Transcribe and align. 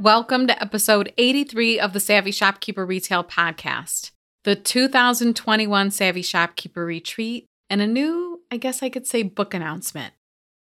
Welcome 0.00 0.46
to 0.46 0.58
episode 0.62 1.12
83 1.18 1.78
of 1.78 1.92
the 1.92 2.00
Savvy 2.00 2.30
Shopkeeper 2.30 2.86
Retail 2.86 3.22
Podcast, 3.22 4.12
the 4.44 4.56
2021 4.56 5.90
Savvy 5.90 6.22
Shopkeeper 6.22 6.86
Retreat, 6.86 7.44
and 7.68 7.82
a 7.82 7.86
new, 7.86 8.40
I 8.50 8.56
guess 8.56 8.82
I 8.82 8.88
could 8.88 9.06
say, 9.06 9.22
book 9.22 9.52
announcement. 9.52 10.14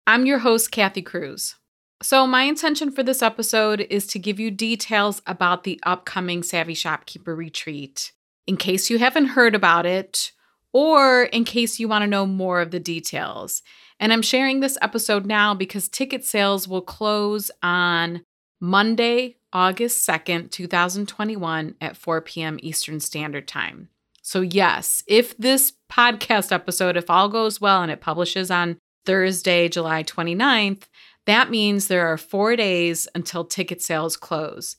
I'm 0.08 0.26
your 0.26 0.40
host, 0.40 0.72
Kathy 0.72 1.04
Cruz. 1.04 1.54
So, 2.02 2.26
my 2.26 2.46
intention 2.46 2.90
for 2.90 3.04
this 3.04 3.22
episode 3.22 3.86
is 3.92 4.08
to 4.08 4.18
give 4.18 4.40
you 4.40 4.50
details 4.50 5.22
about 5.28 5.66
the 5.66 5.80
upcoming 5.84 6.42
Savvy 6.42 6.74
Shopkeeper 6.74 7.36
Retreat, 7.36 8.14
in 8.48 8.58
case 8.58 8.90
you 8.90 8.98
haven't 8.98 9.28
heard 9.28 9.54
about 9.54 9.86
it, 9.86 10.32
or 10.74 11.26
in 11.26 11.44
case 11.44 11.80
you 11.80 11.88
want 11.88 12.02
to 12.02 12.08
know 12.08 12.26
more 12.26 12.60
of 12.60 12.72
the 12.72 12.80
details. 12.80 13.62
And 14.00 14.12
I'm 14.12 14.24
sharing 14.24 14.62
this 14.62 14.80
episode 14.82 15.28
now 15.28 15.54
because 15.54 15.88
ticket 15.88 16.26
sales 16.26 16.68
will 16.68 16.82
close 16.82 17.52
on 17.62 18.24
Monday, 18.60 19.38
August 19.54 20.08
2nd, 20.08 20.52
2021 20.52 21.76
at 21.80 21.98
4 21.98 22.22
p.m. 22.22 22.58
Eastern 22.62 23.00
Standard 23.00 23.48
Time. 23.48 23.90
So, 24.22 24.42
yes, 24.42 25.04
if 25.08 25.38
this 25.38 25.74
podcast 25.90 26.52
episode, 26.52 26.98
if 26.98 27.10
all 27.10 27.30
goes 27.30 27.62
well 27.62 27.82
and 27.82 27.92
it 27.92 28.02
publishes 28.02 28.52
on 28.52 28.78
Thursday, 29.06 29.70
July 29.70 30.04
29th, 30.04 30.84
that 31.26 31.50
means 31.50 31.88
there 31.88 32.08
are 32.08 32.18
four 32.18 32.56
days 32.56 33.08
until 33.16 33.46
ticket 33.46 33.82
sales 33.82 34.18
close. 34.18 34.78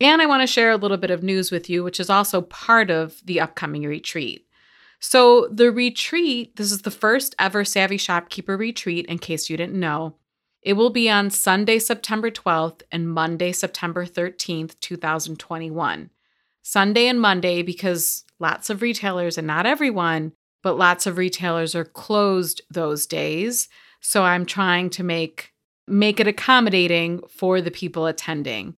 And 0.00 0.22
I 0.22 0.26
want 0.26 0.42
to 0.42 0.46
share 0.46 0.70
a 0.70 0.76
little 0.76 0.96
bit 0.96 1.10
of 1.10 1.22
news 1.22 1.50
with 1.50 1.68
you, 1.68 1.82
which 1.82 2.00
is 2.00 2.10
also 2.10 2.42
part 2.42 2.90
of 2.90 3.20
the 3.24 3.40
upcoming 3.40 3.82
retreat. 3.82 4.46
So, 5.00 5.48
the 5.50 5.72
retreat, 5.72 6.56
this 6.56 6.70
is 6.70 6.82
the 6.82 6.90
first 6.90 7.34
ever 7.38 7.64
Savvy 7.64 7.96
Shopkeeper 7.96 8.56
retreat, 8.56 9.06
in 9.06 9.18
case 9.18 9.48
you 9.48 9.56
didn't 9.56 9.80
know. 9.80 10.16
It 10.62 10.74
will 10.74 10.90
be 10.90 11.08
on 11.08 11.30
Sunday, 11.30 11.78
September 11.78 12.30
12th 12.30 12.82
and 12.92 13.10
Monday, 13.10 13.52
September 13.52 14.04
13th, 14.04 14.78
2021. 14.80 16.10
Sunday 16.62 17.06
and 17.06 17.20
Monday, 17.20 17.62
because 17.62 18.24
lots 18.38 18.68
of 18.68 18.82
retailers, 18.82 19.38
and 19.38 19.46
not 19.46 19.64
everyone, 19.64 20.32
but 20.62 20.76
lots 20.76 21.06
of 21.06 21.16
retailers 21.16 21.74
are 21.74 21.84
closed 21.84 22.60
those 22.70 23.06
days. 23.06 23.68
So 24.00 24.24
I'm 24.24 24.44
trying 24.44 24.90
to 24.90 25.02
make 25.02 25.52
make 25.86 26.20
it 26.20 26.28
accommodating 26.28 27.20
for 27.28 27.60
the 27.60 27.70
people 27.70 28.06
attending. 28.06 28.76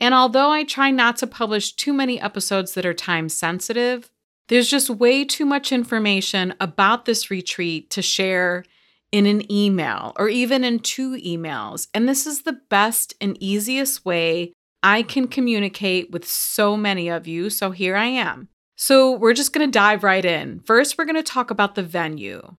And 0.00 0.14
although 0.14 0.50
I 0.50 0.64
try 0.64 0.90
not 0.90 1.16
to 1.18 1.26
publish 1.26 1.74
too 1.74 1.92
many 1.92 2.20
episodes 2.20 2.74
that 2.74 2.84
are 2.84 2.94
time 2.94 3.28
sensitive, 3.28 4.10
there's 4.48 4.68
just 4.68 4.90
way 4.90 5.24
too 5.24 5.46
much 5.46 5.70
information 5.70 6.54
about 6.58 7.04
this 7.04 7.30
retreat 7.30 7.88
to 7.90 8.02
share 8.02 8.64
in 9.12 9.26
an 9.26 9.50
email 9.50 10.12
or 10.18 10.28
even 10.28 10.64
in 10.64 10.78
two 10.78 11.16
emails. 11.16 11.88
And 11.94 12.08
this 12.08 12.26
is 12.26 12.42
the 12.42 12.60
best 12.70 13.14
and 13.20 13.36
easiest 13.40 14.04
way 14.04 14.52
I 14.82 15.02
can 15.02 15.26
communicate 15.26 16.10
with 16.10 16.26
so 16.26 16.76
many 16.76 17.08
of 17.08 17.26
you. 17.26 17.50
So 17.50 17.70
here 17.70 17.96
I 17.96 18.06
am. 18.06 18.48
So 18.76 19.12
we're 19.12 19.34
just 19.34 19.52
going 19.52 19.66
to 19.66 19.78
dive 19.78 20.02
right 20.02 20.24
in. 20.24 20.60
First, 20.60 20.96
we're 20.96 21.04
going 21.04 21.16
to 21.16 21.22
talk 21.22 21.50
about 21.50 21.74
the 21.74 21.82
venue. 21.82 22.56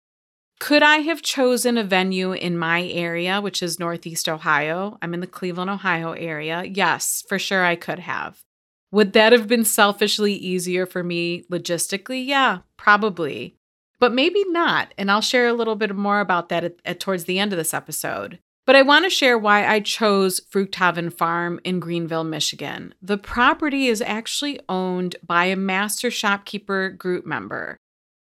Could 0.59 0.83
I 0.83 0.97
have 0.97 1.23
chosen 1.23 1.79
a 1.79 1.83
venue 1.83 2.33
in 2.33 2.55
my 2.55 2.83
area, 2.83 3.41
which 3.41 3.63
is 3.63 3.79
Northeast 3.79 4.29
Ohio? 4.29 4.99
I'm 5.01 5.15
in 5.15 5.19
the 5.19 5.25
Cleveland, 5.25 5.71
Ohio 5.71 6.11
area. 6.11 6.63
Yes, 6.63 7.23
for 7.27 7.39
sure 7.39 7.65
I 7.65 7.75
could 7.75 7.97
have. 7.97 8.43
Would 8.91 9.13
that 9.13 9.31
have 9.31 9.47
been 9.47 9.65
selfishly 9.65 10.33
easier 10.33 10.85
for 10.85 11.01
me 11.01 11.45
logistically? 11.51 12.23
Yeah, 12.23 12.59
probably 12.77 13.57
but 14.01 14.11
maybe 14.11 14.43
not. 14.47 14.93
And 14.97 15.11
I'll 15.11 15.21
share 15.21 15.47
a 15.47 15.53
little 15.53 15.75
bit 15.75 15.95
more 15.95 16.19
about 16.19 16.49
that 16.49 16.63
at, 16.63 16.75
at, 16.83 16.99
towards 16.99 17.25
the 17.25 17.39
end 17.39 17.53
of 17.53 17.57
this 17.57 17.73
episode. 17.73 18.39
But 18.65 18.75
I 18.75 18.81
want 18.81 19.05
to 19.05 19.09
share 19.09 19.37
why 19.37 19.65
I 19.65 19.79
chose 19.79 20.39
Fruchthaven 20.39 21.13
Farm 21.13 21.59
in 21.63 21.79
Greenville, 21.79 22.23
Michigan. 22.23 22.95
The 23.01 23.17
property 23.17 23.87
is 23.87 24.01
actually 24.01 24.59
owned 24.67 25.15
by 25.23 25.45
a 25.45 25.55
master 25.55 26.09
shopkeeper 26.09 26.89
group 26.89 27.25
member, 27.25 27.77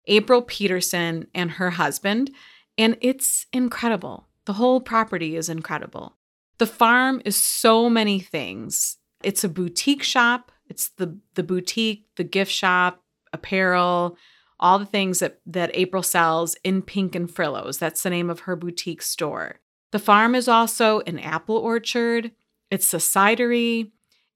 April 0.07 0.43
Peterson, 0.43 1.29
and 1.33 1.53
her 1.53 1.71
husband, 1.71 2.31
and 2.77 2.97
it's 3.01 3.47
incredible. 3.53 4.27
The 4.47 4.55
whole 4.55 4.81
property 4.81 5.37
is 5.37 5.49
incredible. 5.49 6.17
The 6.59 6.67
farm 6.67 7.23
is 7.25 7.37
so 7.37 7.89
many 7.89 8.19
things. 8.19 8.97
It's 9.23 9.45
a 9.45 9.49
boutique 9.49 10.03
shop, 10.03 10.51
it's 10.69 10.89
the 10.91 11.19
the 11.35 11.43
boutique, 11.43 12.07
the 12.17 12.25
gift 12.25 12.53
shop, 12.53 13.03
apparel, 13.33 14.17
all 14.61 14.79
the 14.79 14.87
things 14.87 15.21
that, 15.21 15.41
that 15.47 15.71
April 15.75 16.03
sells 16.03 16.57
in 16.65 16.83
Pink 16.83 17.15
and 17.15 17.31
Frillos. 17.31 17.79
That's 17.79 18.03
the 18.03 18.11
name 18.11 18.31
of 18.31 18.41
her 18.41 18.57
boutique 18.57 19.03
store. 19.03 19.61
The 19.93 19.99
farm 19.99 20.35
is 20.35 20.49
also 20.49 21.01
an 21.01 21.19
apple 21.19 21.57
orchard, 21.57 22.33
it's 22.71 22.93
a 22.93 22.99
cidery, 22.99 23.93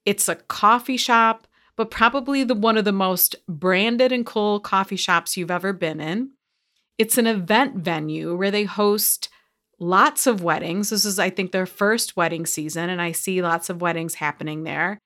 it's 0.06 0.28
a 0.28 0.36
coffee 0.36 0.96
shop, 0.96 1.46
but 1.76 1.90
probably 1.90 2.44
the 2.44 2.54
one 2.54 2.78
of 2.78 2.84
the 2.84 2.92
most 2.92 3.36
branded 3.48 4.12
and 4.12 4.24
cool 4.24 4.60
coffee 4.60 4.96
shops 4.96 5.36
you've 5.36 5.50
ever 5.50 5.72
been 5.72 6.00
in. 6.00 6.30
It's 6.96 7.18
an 7.18 7.26
event 7.26 7.76
venue 7.76 8.36
where 8.36 8.50
they 8.50 8.64
host 8.64 9.28
lots 9.78 10.26
of 10.26 10.42
weddings. 10.42 10.90
This 10.90 11.04
is, 11.04 11.18
I 11.18 11.30
think, 11.30 11.52
their 11.52 11.66
first 11.66 12.16
wedding 12.16 12.46
season, 12.46 12.88
and 12.88 13.02
I 13.02 13.12
see 13.12 13.42
lots 13.42 13.68
of 13.68 13.82
weddings 13.82 14.14
happening 14.14 14.62
there 14.62 14.98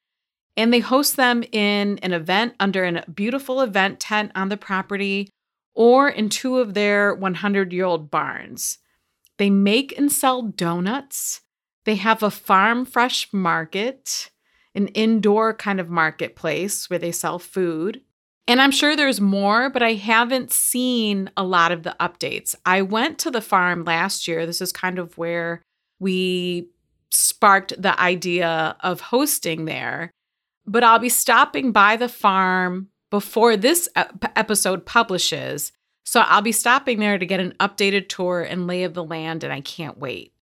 and 0.57 0.73
they 0.73 0.81
host 0.81 1.17
them 1.17 1.43
in 1.53 1.99
an 1.99 2.13
event 2.13 2.55
under 2.59 2.85
a 2.85 3.05
beautiful 3.11 3.61
event 3.61 4.01
tent 4.01 4.33
on 4.35 4.49
the 4.49 4.57
property 4.57 5.29
or 5.75 6.09
in 6.09 6.29
two 6.29 6.59
of 6.59 6.75
their 6.75 7.15
100 7.15 7.73
year 7.73 7.85
old 7.85 8.11
barns. 8.11 8.79
They 9.37 9.51
make 9.51 9.97
and 9.99 10.11
sell 10.11 10.43
donuts. 10.43 11.43
They 11.85 11.97
have 11.97 12.23
a 12.23 12.31
farm 12.31 12.87
fresh 12.87 13.33
market, 13.33 14.31
an 14.75 14.89
indoor 14.89 15.53
kind 15.53 15.79
of 15.79 15.91
marketplace 15.91 16.89
where 16.89 16.99
they 16.99 17.13
sell 17.13 17.39
food. 17.39 18.01
And 18.49 18.61
I'm 18.63 18.71
sure 18.71 18.97
there's 18.97 19.21
more, 19.21 19.69
but 19.69 19.83
I 19.83 19.95
haven't 19.95 20.53
seen 20.53 21.31
a 21.37 21.45
lot 21.45 21.73
of 21.73 21.83
the 21.83 21.97
updates. 22.01 22.55
I 22.65 22.81
went 22.83 23.19
to 23.21 23.31
the 23.31 23.41
farm 23.41 23.85
last 23.85 24.27
year. 24.27 24.47
This 24.47 24.61
is 24.61 24.73
kind 24.73 24.99
of 24.99 25.19
where 25.19 25.63
we 25.99 26.69
sparked 27.11 27.81
the 27.81 27.99
idea 28.01 28.77
of 28.81 29.01
hosting 29.01 29.65
there 29.65 30.11
but 30.67 30.85
I'll 30.85 30.99
be 30.99 31.09
stopping 31.09 31.73
by 31.73 31.97
the 31.97 32.09
farm 32.09 32.89
before 33.11 33.57
this 33.57 33.89
episode 34.35 34.85
publishes. 34.85 35.73
So 36.05 36.21
I'll 36.21 36.43
be 36.43 36.53
stopping 36.53 37.01
there 37.01 37.19
to 37.19 37.27
get 37.27 37.41
an 37.41 37.55
updated 37.59 38.09
tour 38.09 38.43
and 38.43 38.67
lay 38.67 38.85
of 38.85 38.95
the 38.95 39.05
land, 39.05 39.45
and 39.45 39.53
I 39.53 39.61
can't 39.61 39.99
wait. 39.99 40.33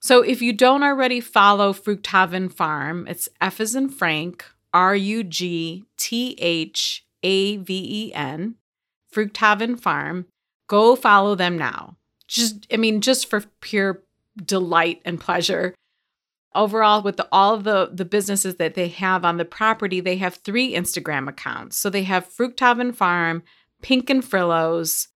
So 0.00 0.22
if 0.22 0.42
you 0.42 0.52
don't 0.52 0.82
already 0.82 1.20
follow 1.20 1.72
Fruchthaven 1.72 2.52
Farm, 2.52 3.06
it's 3.08 3.28
F 3.40 3.60
as 3.60 3.74
in 3.74 3.88
Frank, 3.88 4.44
R 4.72 4.94
U 4.94 5.24
G 5.24 5.84
T 5.96 6.36
H 6.38 7.06
A 7.22 7.56
V 7.56 8.08
E 8.08 8.14
N, 8.14 8.56
Fruchthaven 9.12 9.80
Farm. 9.80 10.26
Go 10.68 10.94
follow 10.96 11.34
them 11.34 11.56
now. 11.56 11.96
Just, 12.28 12.66
I 12.72 12.76
mean, 12.76 13.00
just 13.00 13.28
for 13.30 13.44
pure 13.60 14.02
delight 14.44 15.00
and 15.04 15.20
pleasure 15.20 15.74
overall 16.54 17.02
with 17.02 17.16
the, 17.16 17.28
all 17.32 17.54
of 17.54 17.64
the, 17.64 17.90
the 17.92 18.04
businesses 18.04 18.56
that 18.56 18.74
they 18.74 18.88
have 18.88 19.24
on 19.24 19.36
the 19.36 19.44
property 19.44 20.00
they 20.00 20.16
have 20.16 20.34
three 20.36 20.74
instagram 20.74 21.28
accounts. 21.28 21.76
So 21.76 21.90
they 21.90 22.04
have 22.04 22.28
fruchthaven 22.28 22.94
farm 22.94 23.42
pink 23.82 24.10
and 24.10 24.24
frillos 24.24 25.08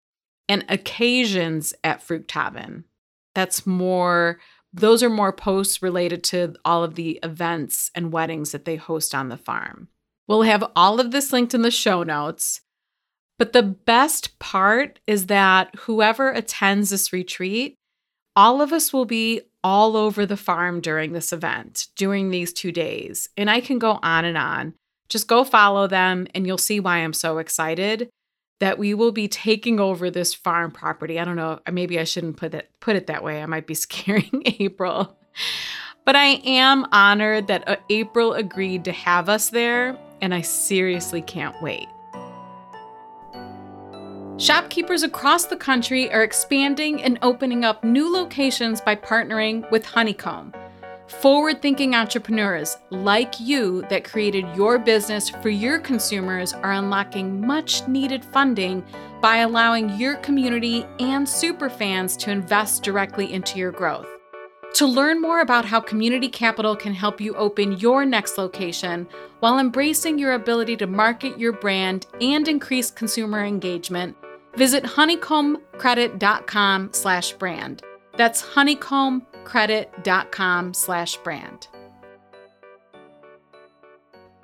and 0.49 0.65
occasions 0.69 1.75
at 1.85 2.07
fruchthaven 2.07 2.85
that's 3.35 3.67
more 3.67 4.39
those 4.73 5.03
are 5.03 5.11
more 5.11 5.33
posts 5.33 5.83
related 5.83 6.23
to 6.25 6.55
all 6.65 6.85
of 6.85 6.95
the 6.95 7.19
events 7.23 7.91
and 7.95 8.13
weddings 8.13 8.53
that 8.53 8.65
they 8.65 8.77
host 8.77 9.15
on 9.15 9.29
the 9.29 9.37
farm. 9.37 9.89
We'll 10.27 10.43
have 10.43 10.71
all 10.77 11.01
of 11.01 11.11
this 11.11 11.33
linked 11.33 11.55
in 11.55 11.63
the 11.63 11.71
show 11.71 12.03
notes. 12.03 12.61
But 13.39 13.53
the 13.53 13.63
best 13.63 14.39
part 14.39 14.99
is 15.07 15.27
that 15.27 15.75
whoever 15.77 16.31
attends 16.31 16.91
this 16.91 17.13
retreat 17.13 17.77
all 18.37 18.63
of 18.63 18.73
us 18.73 18.93
will 18.93 19.05
be 19.05 19.41
all 19.63 19.97
over 19.97 20.25
the 20.25 20.37
farm 20.37 20.81
during 20.81 21.13
this 21.13 21.33
event, 21.33 21.89
during 21.97 22.31
these 22.31 22.53
two 22.53 22.73
days. 22.73 23.29
And 23.37 23.51
I 23.51 23.61
can 23.61 23.79
go 23.79 23.99
on 24.03 24.25
and 24.25 24.39
on. 24.39 24.75
Just 25.09 25.27
go 25.27 25.43
follow 25.43 25.87
them, 25.87 26.27
and 26.35 26.47
you'll 26.47 26.59
see 26.59 26.81
why 26.81 26.99
I'm 26.99 27.15
so 27.15 27.39
excited 27.39 28.11
that 28.61 28.79
we 28.79 28.93
will 28.93 29.13
be 29.13 29.29
taking 29.29 29.81
over 29.81 30.11
this 30.11 30.35
farm 30.35 30.71
property. 30.71 31.19
I 31.19 31.25
don't 31.25 31.37
know, 31.37 31.61
maybe 31.71 31.99
I 31.99 32.05
shouldn't 32.05 32.37
put 32.37 32.55
it 32.55 32.71
put 32.81 32.97
it 32.97 33.07
that 33.07 33.23
way. 33.25 33.43
I 33.43 33.47
might 33.47 33.67
be 33.67 33.75
scaring 33.87 34.43
April. 34.45 35.17
But 36.05 36.17
I 36.17 36.41
am 36.45 36.87
honored 36.91 37.49
that 37.49 37.69
uh, 37.69 37.77
April 37.91 38.33
agreed 38.33 38.85
to 38.87 38.93
have 38.93 39.29
us 39.29 39.51
there 39.51 39.99
and 40.21 40.35
I 40.35 40.41
seriously 40.41 41.23
can't 41.23 41.61
wait. 41.63 41.87
Shopkeepers 44.39 45.03
across 45.03 45.47
the 45.47 45.57
country 45.57 46.13
are 46.13 46.23
expanding 46.23 47.03
and 47.03 47.19
opening 47.23 47.65
up 47.65 47.83
new 47.83 48.09
locations 48.13 48.81
by 48.81 48.95
partnering 48.95 49.69
with 49.73 49.85
Honeycomb. 49.85 50.53
Forward 51.09 51.61
thinking 51.61 51.97
entrepreneurs 51.97 52.77
like 52.91 53.41
you 53.41 53.83
that 53.91 54.05
created 54.05 54.47
your 54.55 54.79
business 54.79 55.29
for 55.29 55.49
your 55.49 55.81
consumers 55.81 56.53
are 56.53 56.71
unlocking 56.71 57.45
much 57.45 57.89
needed 57.89 58.25
funding 58.25 58.85
by 59.21 59.39
allowing 59.39 59.99
your 59.99 60.15
community 60.19 60.87
and 61.01 61.27
superfans 61.27 62.17
to 62.19 62.31
invest 62.31 62.85
directly 62.85 63.33
into 63.33 63.59
your 63.59 63.73
growth. 63.73 64.07
To 64.75 64.87
learn 64.87 65.21
more 65.21 65.41
about 65.41 65.65
how 65.65 65.81
community 65.81 66.29
capital 66.29 66.77
can 66.77 66.95
help 66.95 67.21
you 67.21 67.35
open 67.35 67.81
your 67.81 68.05
next 68.05 68.39
location 68.39 69.09
while 69.41 69.59
embracing 69.59 70.17
your 70.17 70.35
ability 70.35 70.77
to 70.77 70.87
market 70.87 71.41
your 71.41 71.53
brand 71.53 72.07
and 72.21 72.47
increase 72.47 72.93
consumer 72.93 73.45
engagement, 73.45 74.17
visit 74.59 74.85
honeycombcredit.com 74.85 76.91
slash 76.93 77.33
brand. 77.33 77.83
That's 78.17 78.43
honeycombcredit.com 78.43 80.75
slash 80.75 81.17
brand. 81.19 81.69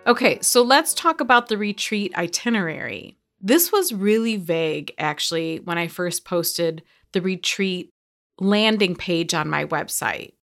Okay, 0.07 0.39
so 0.41 0.63
let's 0.63 0.95
talk 0.95 1.21
about 1.21 1.49
the 1.49 1.59
retreat 1.59 2.17
itinerary. 2.17 3.19
This 3.41 3.73
was 3.73 3.93
really 3.93 4.37
vague 4.37 4.95
actually 4.99 5.59
when 5.59 5.79
I 5.79 5.89
first 5.89 6.25
posted 6.25 6.85
the 7.13 7.21
retreat 7.21 7.91
landing 8.39 8.95
page 8.95 9.35
on 9.35 9.51
my 9.51 9.65
website. 9.65 10.35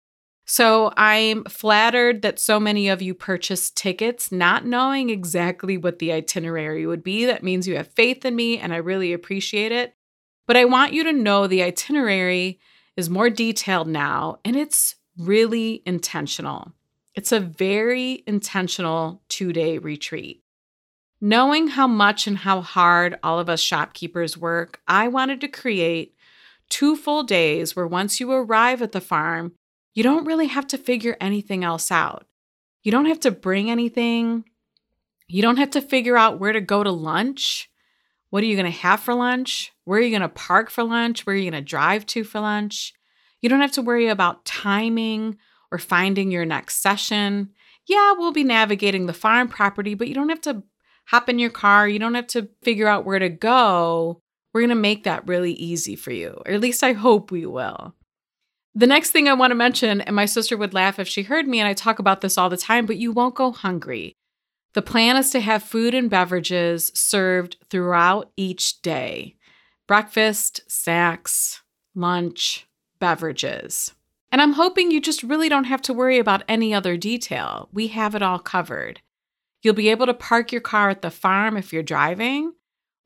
So 0.51 0.93
I'm 0.97 1.45
flattered 1.45 2.23
that 2.23 2.41
so 2.41 2.59
many 2.59 2.89
of 2.89 3.01
you 3.01 3.15
purchased 3.15 3.77
tickets 3.77 4.33
not 4.33 4.67
knowing 4.67 5.09
exactly 5.09 5.77
what 5.77 6.01
the 6.01 6.13
itinerary 6.13 6.89
would 6.89 7.05
be. 7.05 7.25
That 7.25 7.45
means 7.45 7.69
you 7.69 7.77
have 7.77 7.87
faith 7.87 8.25
in 8.25 8.35
me, 8.35 8.59
and 8.59 8.75
I 8.75 8.79
really 8.79 9.13
appreciate 9.13 9.71
it. 9.71 9.95
But 10.49 10.57
I 10.57 10.65
want 10.65 10.93
you 10.93 11.05
to 11.05 11.13
know 11.13 11.47
the 11.47 11.63
itinerary 11.63 12.59
is 12.97 13.09
more 13.09 13.31
detailed 13.31 13.87
now, 13.87 14.41
and 14.45 14.57
it's 14.57 14.97
really 15.17 15.85
intentional. 15.87 16.73
It's 17.15 17.31
a 17.31 17.39
very 17.39 18.25
intentional 18.27 19.23
two 19.29 19.53
day 19.53 19.79
retreat. 19.79 20.43
Knowing 21.21 21.69
how 21.69 21.87
much 21.87 22.27
and 22.27 22.39
how 22.39 22.61
hard 22.61 23.17
all 23.23 23.39
of 23.39 23.49
us 23.49 23.61
shopkeepers 23.61 24.37
work, 24.37 24.81
I 24.89 25.07
wanted 25.07 25.41
to 25.43 25.49
create 25.49 26.17
two 26.69 26.97
full 26.97 27.23
days 27.23 27.77
where 27.77 27.87
once 27.87 28.19
you 28.19 28.33
arrive 28.33 28.83
at 28.83 28.91
the 28.91 29.01
farm, 29.01 29.53
you 29.95 30.03
don't 30.03 30.27
really 30.27 30.47
have 30.47 30.67
to 30.69 30.79
figure 30.79 31.17
anything 31.21 31.65
else 31.65 31.91
out. 31.91 32.27
You 32.83 32.93
don't 32.93 33.07
have 33.07 33.21
to 33.21 33.31
bring 33.31 33.71
anything. 33.71 34.45
You 35.29 35.43
don't 35.43 35.59
have 35.59 35.71
to 35.71 35.83
figure 35.83 36.17
out 36.17 36.41
where 36.41 36.53
to 36.53 36.61
go 36.61 36.83
to 36.83 36.91
lunch. 36.91 37.71
What 38.31 38.43
are 38.43 38.47
you 38.47 38.57
going 38.57 38.71
to 38.71 38.79
have 38.79 39.01
for 39.01 39.15
lunch? 39.15 39.73
Where 39.85 39.99
are 39.99 40.03
you 40.03 40.11
going 40.11 40.23
to 40.23 40.29
park 40.29 40.71
for 40.71 40.85
lunch? 40.85 41.27
Where 41.27 41.35
are 41.35 41.39
you 41.39 41.51
going 41.51 41.63
to 41.63 41.69
drive 41.69 42.07
to 42.07 42.25
for 42.25 42.41
lunch? 42.41 42.95
You 43.41 43.49
don't 43.49 43.61
have 43.61 43.73
to 43.73 43.83
worry 43.83 44.09
about 44.09 44.45
timing 44.45 45.39
or 45.73 45.79
finding 45.79 46.31
your 46.31 46.45
next 46.45 46.77
session. 46.77 47.51
Yeah, 47.87 48.13
we'll 48.17 48.33
be 48.33 48.45
navigating 48.45 49.07
the 49.07 49.13
farm 49.13 49.49
property, 49.49 49.95
but 49.95 50.09
you 50.09 50.15
don't 50.15 50.29
have 50.29 50.41
to 50.43 50.63
hop 51.07 51.29
in 51.29 51.39
your 51.39 51.51
car. 51.51 51.89
You 51.89 51.99
don't 51.99 52.15
have 52.15 52.29
to 52.29 52.49
figure 52.63 52.87
out 52.87 53.05
where 53.05 53.19
to 53.19 53.29
go. 53.29 54.21
We're 54.53 54.61
going 54.61 54.69
to 54.71 54.75
make 54.77 55.05
that 55.05 55.27
really 55.27 55.53
easy 55.53 55.97
for 55.97 56.13
you, 56.13 56.41
or 56.47 56.53
at 56.53 56.61
least 56.61 56.85
I 56.85 56.93
hope 56.93 57.31
we 57.31 57.47
will. 57.47 57.95
The 58.75 58.87
next 58.87 59.11
thing 59.11 59.29
I 59.29 59.35
want 59.35 59.51
to 59.51 59.57
mention, 59.57 60.01
and 60.01 60.15
my 60.15 60.27
sister 60.27 60.57
would 60.57 60.75
laugh 60.75 60.99
if 60.99 61.09
she 61.09 61.25
heard 61.25 61.49
me, 61.49 61.59
and 61.59 61.67
I 61.67 61.75
talk 61.75 61.99
about 61.99 62.21
this 62.21 62.39
all 62.39 62.49
the 62.49 62.57
time, 62.57 62.87
but 62.87 62.97
you 62.97 63.11
won't 63.11 63.35
go 63.35 63.51
hungry. 63.51 64.17
The 64.75 64.83
plan 64.83 65.17
is 65.17 65.31
to 65.33 65.41
have 65.41 65.65
food 65.65 65.95
and 65.95 66.09
beverages 66.09 66.93
served 66.95 67.57
throughout 67.69 68.31
each 68.37 68.81
day 68.83 69.37
breakfast, 69.89 70.61
snacks, 70.69 71.63
lunch, 71.97 72.69
beverages. 73.01 73.93
And 74.31 74.41
I'm 74.41 74.53
hoping 74.53 74.93
you 74.93 75.01
just 75.01 75.25
really 75.25 75.49
don't 75.49 75.65
have 75.65 75.83
to 75.83 75.93
worry 75.93 76.19
about 76.19 76.45
any 76.47 76.73
other 76.73 76.97
detail. 76.97 77.69
We 77.73 77.89
have 77.89 78.15
it 78.15 78.23
all 78.23 78.39
covered. 78.39 79.01
You'll 79.63 79.75
be 79.75 79.89
able 79.89 80.07
to 80.07 80.15
park 80.15 80.53
your 80.53 80.61
car 80.61 80.91
at 80.91 81.03
the 81.03 81.11
farm 81.11 81.57
if 81.57 81.73
you're 81.73 81.83
driving, 81.83 82.53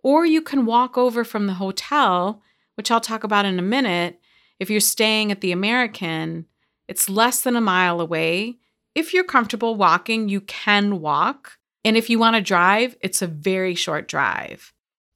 or 0.03 0.27
you 0.27 0.43
can 0.43 0.67
walk 0.67 0.99
over 0.99 1.25
from 1.25 1.47
the 1.47 1.55
hotel, 1.55 2.43
which 2.75 2.91
I'll 2.91 3.01
talk 3.01 3.25
about 3.25 3.47
in 3.47 3.59
a 3.59 3.63
minute, 3.63 4.21
if 4.65 4.71
you're 4.71 4.81
staying 4.81 5.31
at 5.31 5.43
the 5.43 5.53
AmericInn, 5.53 6.47
it's 6.89 7.11
less 7.11 7.43
than 7.43 7.55
a 7.55 7.61
mile 7.61 8.01
away. 8.01 8.57
If 8.95 9.13
you're 9.13 9.23
comfortable 9.23 9.75
walking, 9.75 10.31
you 10.31 10.41
can 10.41 11.03
walk. 11.03 11.59
And 11.85 11.99
if 11.99 12.09
you 12.09 12.19
want 12.19 12.37
to 12.37 12.41
drive, 12.41 12.97
it's 13.03 13.21
a 13.21 13.27
very 13.27 13.75
short 13.75 14.09
drive. 14.09 14.73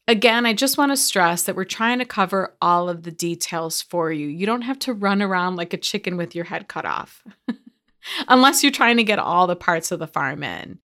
Again, 0.07 0.45
I 0.45 0.53
just 0.53 0.77
want 0.77 0.93
to 0.93 0.99
stress 0.99 1.45
that 1.45 1.57
we're 1.57 1.65
trying 1.65 1.99
to 1.99 2.05
cover 2.05 2.57
all 2.61 2.91
of 2.91 3.05
the 3.05 3.11
details 3.11 3.81
for 3.81 4.13
you. 4.13 4.27
You 4.27 4.45
don't 4.45 4.69
have 4.69 4.79
to 4.81 4.93
run 4.93 5.23
around 5.23 5.57
like 5.57 5.73
a 5.73 5.79
chicken 5.79 6.19
with 6.19 6.35
your 6.35 6.45
head 6.45 6.69
cut 6.69 6.85
off, 6.85 7.25
unless 8.29 8.63
you're 8.63 8.71
trying 8.71 8.99
to 8.99 9.03
get 9.03 9.19
all 9.19 9.47
the 9.47 9.57
parts 9.57 9.91
of 9.91 9.99
the 9.99 10.07
farm 10.07 10.43
in. 10.43 10.79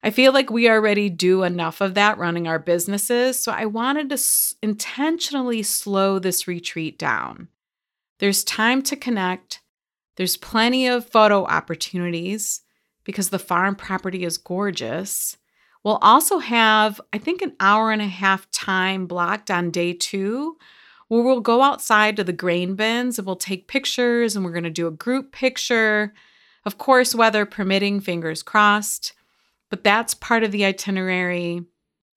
I 0.00 0.10
feel 0.10 0.32
like 0.32 0.48
we 0.48 0.70
already 0.70 1.10
do 1.10 1.42
enough 1.42 1.80
of 1.80 1.94
that 1.94 2.18
running 2.18 2.46
our 2.46 2.60
businesses, 2.60 3.36
so 3.36 3.50
I 3.50 3.66
wanted 3.66 4.10
to 4.10 4.14
s- 4.14 4.54
intentionally 4.62 5.64
slow 5.64 6.20
this 6.20 6.46
retreat 6.46 6.96
down. 7.00 7.48
There's 8.20 8.44
time 8.44 8.82
to 8.82 8.96
connect. 8.96 9.62
There's 10.16 10.36
plenty 10.36 10.86
of 10.86 11.08
photo 11.08 11.44
opportunities 11.44 12.60
because 13.02 13.30
the 13.30 13.38
farm 13.38 13.74
property 13.74 14.24
is 14.24 14.36
gorgeous. 14.36 15.38
We'll 15.82 15.96
also 16.02 16.38
have, 16.38 17.00
I 17.14 17.18
think, 17.18 17.40
an 17.40 17.56
hour 17.58 17.90
and 17.90 18.02
a 18.02 18.06
half 18.06 18.50
time 18.50 19.06
blocked 19.06 19.50
on 19.50 19.70
day 19.70 19.94
two 19.94 20.58
where 21.08 21.22
we'll 21.22 21.40
go 21.40 21.62
outside 21.62 22.14
to 22.16 22.24
the 22.24 22.32
grain 22.34 22.74
bins 22.74 23.18
and 23.18 23.26
we'll 23.26 23.36
take 23.36 23.68
pictures 23.68 24.36
and 24.36 24.44
we're 24.44 24.52
going 24.52 24.64
to 24.64 24.70
do 24.70 24.86
a 24.86 24.92
group 24.92 25.32
picture. 25.32 26.12
Of 26.66 26.76
course, 26.76 27.14
weather 27.14 27.46
permitting, 27.46 28.00
fingers 28.00 28.42
crossed, 28.42 29.14
but 29.70 29.82
that's 29.82 30.12
part 30.12 30.44
of 30.44 30.52
the 30.52 30.66
itinerary. 30.66 31.64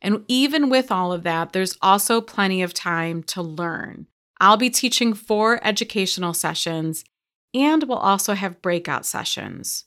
And 0.02 0.26
even 0.28 0.70
with 0.70 0.92
all 0.92 1.14
of 1.14 1.24
that, 1.24 1.54
there's 1.54 1.78
also 1.82 2.20
plenty 2.20 2.62
of 2.62 2.74
time 2.74 3.24
to 3.24 3.42
learn. 3.42 4.08
I'll 4.44 4.58
be 4.58 4.70
teaching 4.70 5.14
four 5.14 5.58
educational 5.66 6.34
sessions 6.34 7.06
and 7.54 7.84
we'll 7.84 7.98
also 7.98 8.34
have 8.34 8.62
breakout 8.62 9.06
sessions. 9.06 9.86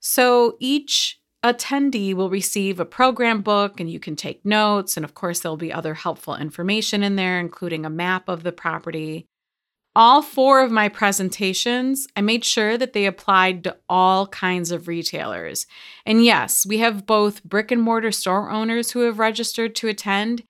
So 0.00 0.56
each 0.58 1.20
attendee 1.44 2.14
will 2.14 2.30
receive 2.30 2.80
a 2.80 2.86
program 2.86 3.42
book 3.42 3.78
and 3.78 3.90
you 3.90 4.00
can 4.00 4.16
take 4.16 4.42
notes. 4.42 4.96
And 4.96 5.04
of 5.04 5.12
course, 5.12 5.40
there'll 5.40 5.58
be 5.58 5.70
other 5.70 5.92
helpful 5.92 6.34
information 6.34 7.02
in 7.02 7.16
there, 7.16 7.38
including 7.38 7.84
a 7.84 7.90
map 7.90 8.26
of 8.26 8.42
the 8.42 8.52
property. 8.52 9.26
All 9.94 10.22
four 10.22 10.62
of 10.62 10.70
my 10.70 10.88
presentations, 10.88 12.06
I 12.16 12.22
made 12.22 12.42
sure 12.42 12.78
that 12.78 12.94
they 12.94 13.04
applied 13.04 13.64
to 13.64 13.76
all 13.86 14.28
kinds 14.28 14.70
of 14.70 14.88
retailers. 14.88 15.66
And 16.06 16.24
yes, 16.24 16.64
we 16.64 16.78
have 16.78 17.04
both 17.04 17.44
brick 17.44 17.70
and 17.70 17.82
mortar 17.82 18.12
store 18.12 18.48
owners 18.48 18.92
who 18.92 19.00
have 19.00 19.18
registered 19.18 19.74
to 19.76 19.88
attend 19.88 20.44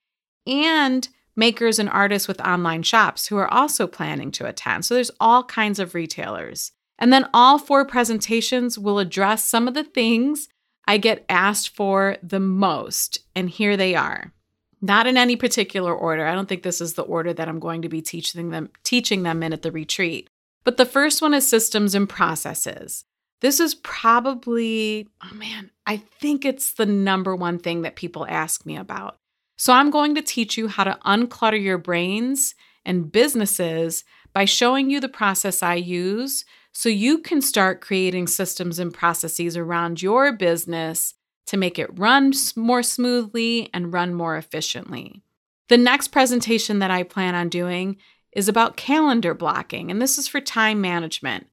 and 0.47 1.09
makers 1.35 1.79
and 1.79 1.89
artists 1.89 2.27
with 2.27 2.41
online 2.41 2.83
shops 2.83 3.27
who 3.27 3.37
are 3.37 3.51
also 3.51 3.87
planning 3.87 4.31
to 4.31 4.45
attend. 4.45 4.85
So 4.85 4.95
there's 4.95 5.11
all 5.19 5.43
kinds 5.43 5.79
of 5.79 5.95
retailers. 5.95 6.71
And 6.99 7.11
then 7.11 7.29
all 7.33 7.57
four 7.57 7.85
presentations 7.85 8.77
will 8.77 8.99
address 8.99 9.43
some 9.43 9.67
of 9.67 9.73
the 9.73 9.83
things 9.83 10.49
I 10.87 10.97
get 10.97 11.25
asked 11.29 11.75
for 11.75 12.17
the 12.21 12.39
most. 12.39 13.19
And 13.35 13.49
here 13.49 13.75
they 13.75 13.95
are. 13.95 14.33
Not 14.81 15.07
in 15.07 15.15
any 15.15 15.35
particular 15.35 15.93
order. 15.93 16.25
I 16.25 16.33
don't 16.33 16.49
think 16.49 16.63
this 16.63 16.81
is 16.81 16.93
the 16.93 17.03
order 17.03 17.33
that 17.33 17.47
I'm 17.47 17.59
going 17.59 17.83
to 17.83 17.89
be 17.89 18.01
teaching 18.01 18.49
them 18.49 18.69
teaching 18.83 19.23
them 19.23 19.43
in 19.43 19.53
at 19.53 19.61
the 19.61 19.71
retreat. 19.71 20.29
But 20.63 20.77
the 20.77 20.85
first 20.85 21.21
one 21.21 21.33
is 21.33 21.47
systems 21.47 21.95
and 21.95 22.09
processes. 22.09 23.05
This 23.41 23.59
is 23.59 23.73
probably, 23.73 25.07
oh 25.23 25.35
man, 25.35 25.71
I 25.87 25.97
think 25.97 26.45
it's 26.45 26.73
the 26.73 26.85
number 26.85 27.35
one 27.35 27.57
thing 27.57 27.81
that 27.81 27.95
people 27.95 28.25
ask 28.27 28.65
me 28.65 28.77
about. 28.77 29.17
So, 29.61 29.73
I'm 29.73 29.91
going 29.91 30.15
to 30.15 30.23
teach 30.23 30.57
you 30.57 30.67
how 30.67 30.85
to 30.85 30.97
unclutter 31.05 31.61
your 31.61 31.77
brains 31.77 32.55
and 32.83 33.11
businesses 33.11 34.03
by 34.33 34.43
showing 34.43 34.89
you 34.89 34.99
the 34.99 35.07
process 35.07 35.61
I 35.61 35.75
use 35.75 36.45
so 36.71 36.89
you 36.89 37.19
can 37.19 37.43
start 37.43 37.79
creating 37.79 38.25
systems 38.25 38.79
and 38.79 38.91
processes 38.91 39.55
around 39.55 40.01
your 40.01 40.31
business 40.31 41.13
to 41.45 41.57
make 41.57 41.77
it 41.77 41.95
run 41.95 42.33
more 42.55 42.81
smoothly 42.81 43.69
and 43.71 43.93
run 43.93 44.15
more 44.15 44.35
efficiently. 44.35 45.21
The 45.69 45.77
next 45.77 46.07
presentation 46.07 46.79
that 46.79 46.89
I 46.89 47.03
plan 47.03 47.35
on 47.35 47.47
doing 47.47 47.97
is 48.31 48.49
about 48.49 48.77
calendar 48.77 49.35
blocking, 49.35 49.91
and 49.91 50.01
this 50.01 50.17
is 50.17 50.27
for 50.27 50.41
time 50.41 50.81
management. 50.81 51.45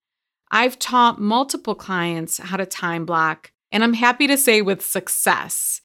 I've 0.51 0.79
taught 0.79 1.21
multiple 1.21 1.75
clients 1.75 2.39
how 2.39 2.57
to 2.57 2.65
time 2.65 3.05
block, 3.05 3.53
and 3.71 3.85
I'm 3.85 3.93
happy 3.93 4.27
to 4.29 4.39
say 4.39 4.63
with 4.63 4.83
success. 4.83 5.83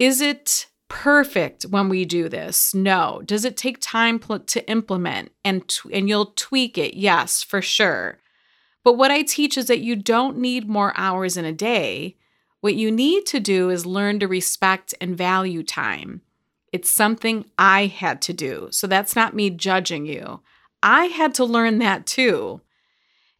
Is 0.00 0.20
it 0.20 0.66
perfect 0.88 1.64
when 1.64 1.88
we 1.88 2.04
do 2.04 2.28
this? 2.28 2.74
No. 2.74 3.22
Does 3.24 3.44
it 3.44 3.56
take 3.56 3.78
time 3.80 4.18
pl- 4.18 4.40
to 4.40 4.68
implement 4.70 5.32
and 5.44 5.66
t- 5.68 5.92
and 5.92 6.08
you'll 6.08 6.32
tweak 6.36 6.78
it? 6.78 6.94
Yes, 6.94 7.42
for 7.42 7.62
sure. 7.62 8.18
But 8.82 8.94
what 8.94 9.10
I 9.10 9.22
teach 9.22 9.56
is 9.56 9.66
that 9.66 9.80
you 9.80 9.96
don't 9.96 10.38
need 10.38 10.68
more 10.68 10.92
hours 10.96 11.36
in 11.36 11.44
a 11.44 11.52
day. 11.52 12.16
What 12.60 12.74
you 12.74 12.90
need 12.90 13.26
to 13.26 13.40
do 13.40 13.70
is 13.70 13.86
learn 13.86 14.20
to 14.20 14.28
respect 14.28 14.94
and 15.00 15.16
value 15.16 15.62
time. 15.62 16.22
It's 16.72 16.90
something 16.90 17.46
I 17.58 17.86
had 17.86 18.20
to 18.22 18.32
do. 18.32 18.68
So 18.70 18.86
that's 18.86 19.14
not 19.14 19.34
me 19.34 19.48
judging 19.50 20.06
you. 20.06 20.40
I 20.82 21.06
had 21.06 21.34
to 21.34 21.44
learn 21.44 21.78
that 21.78 22.06
too. 22.06 22.60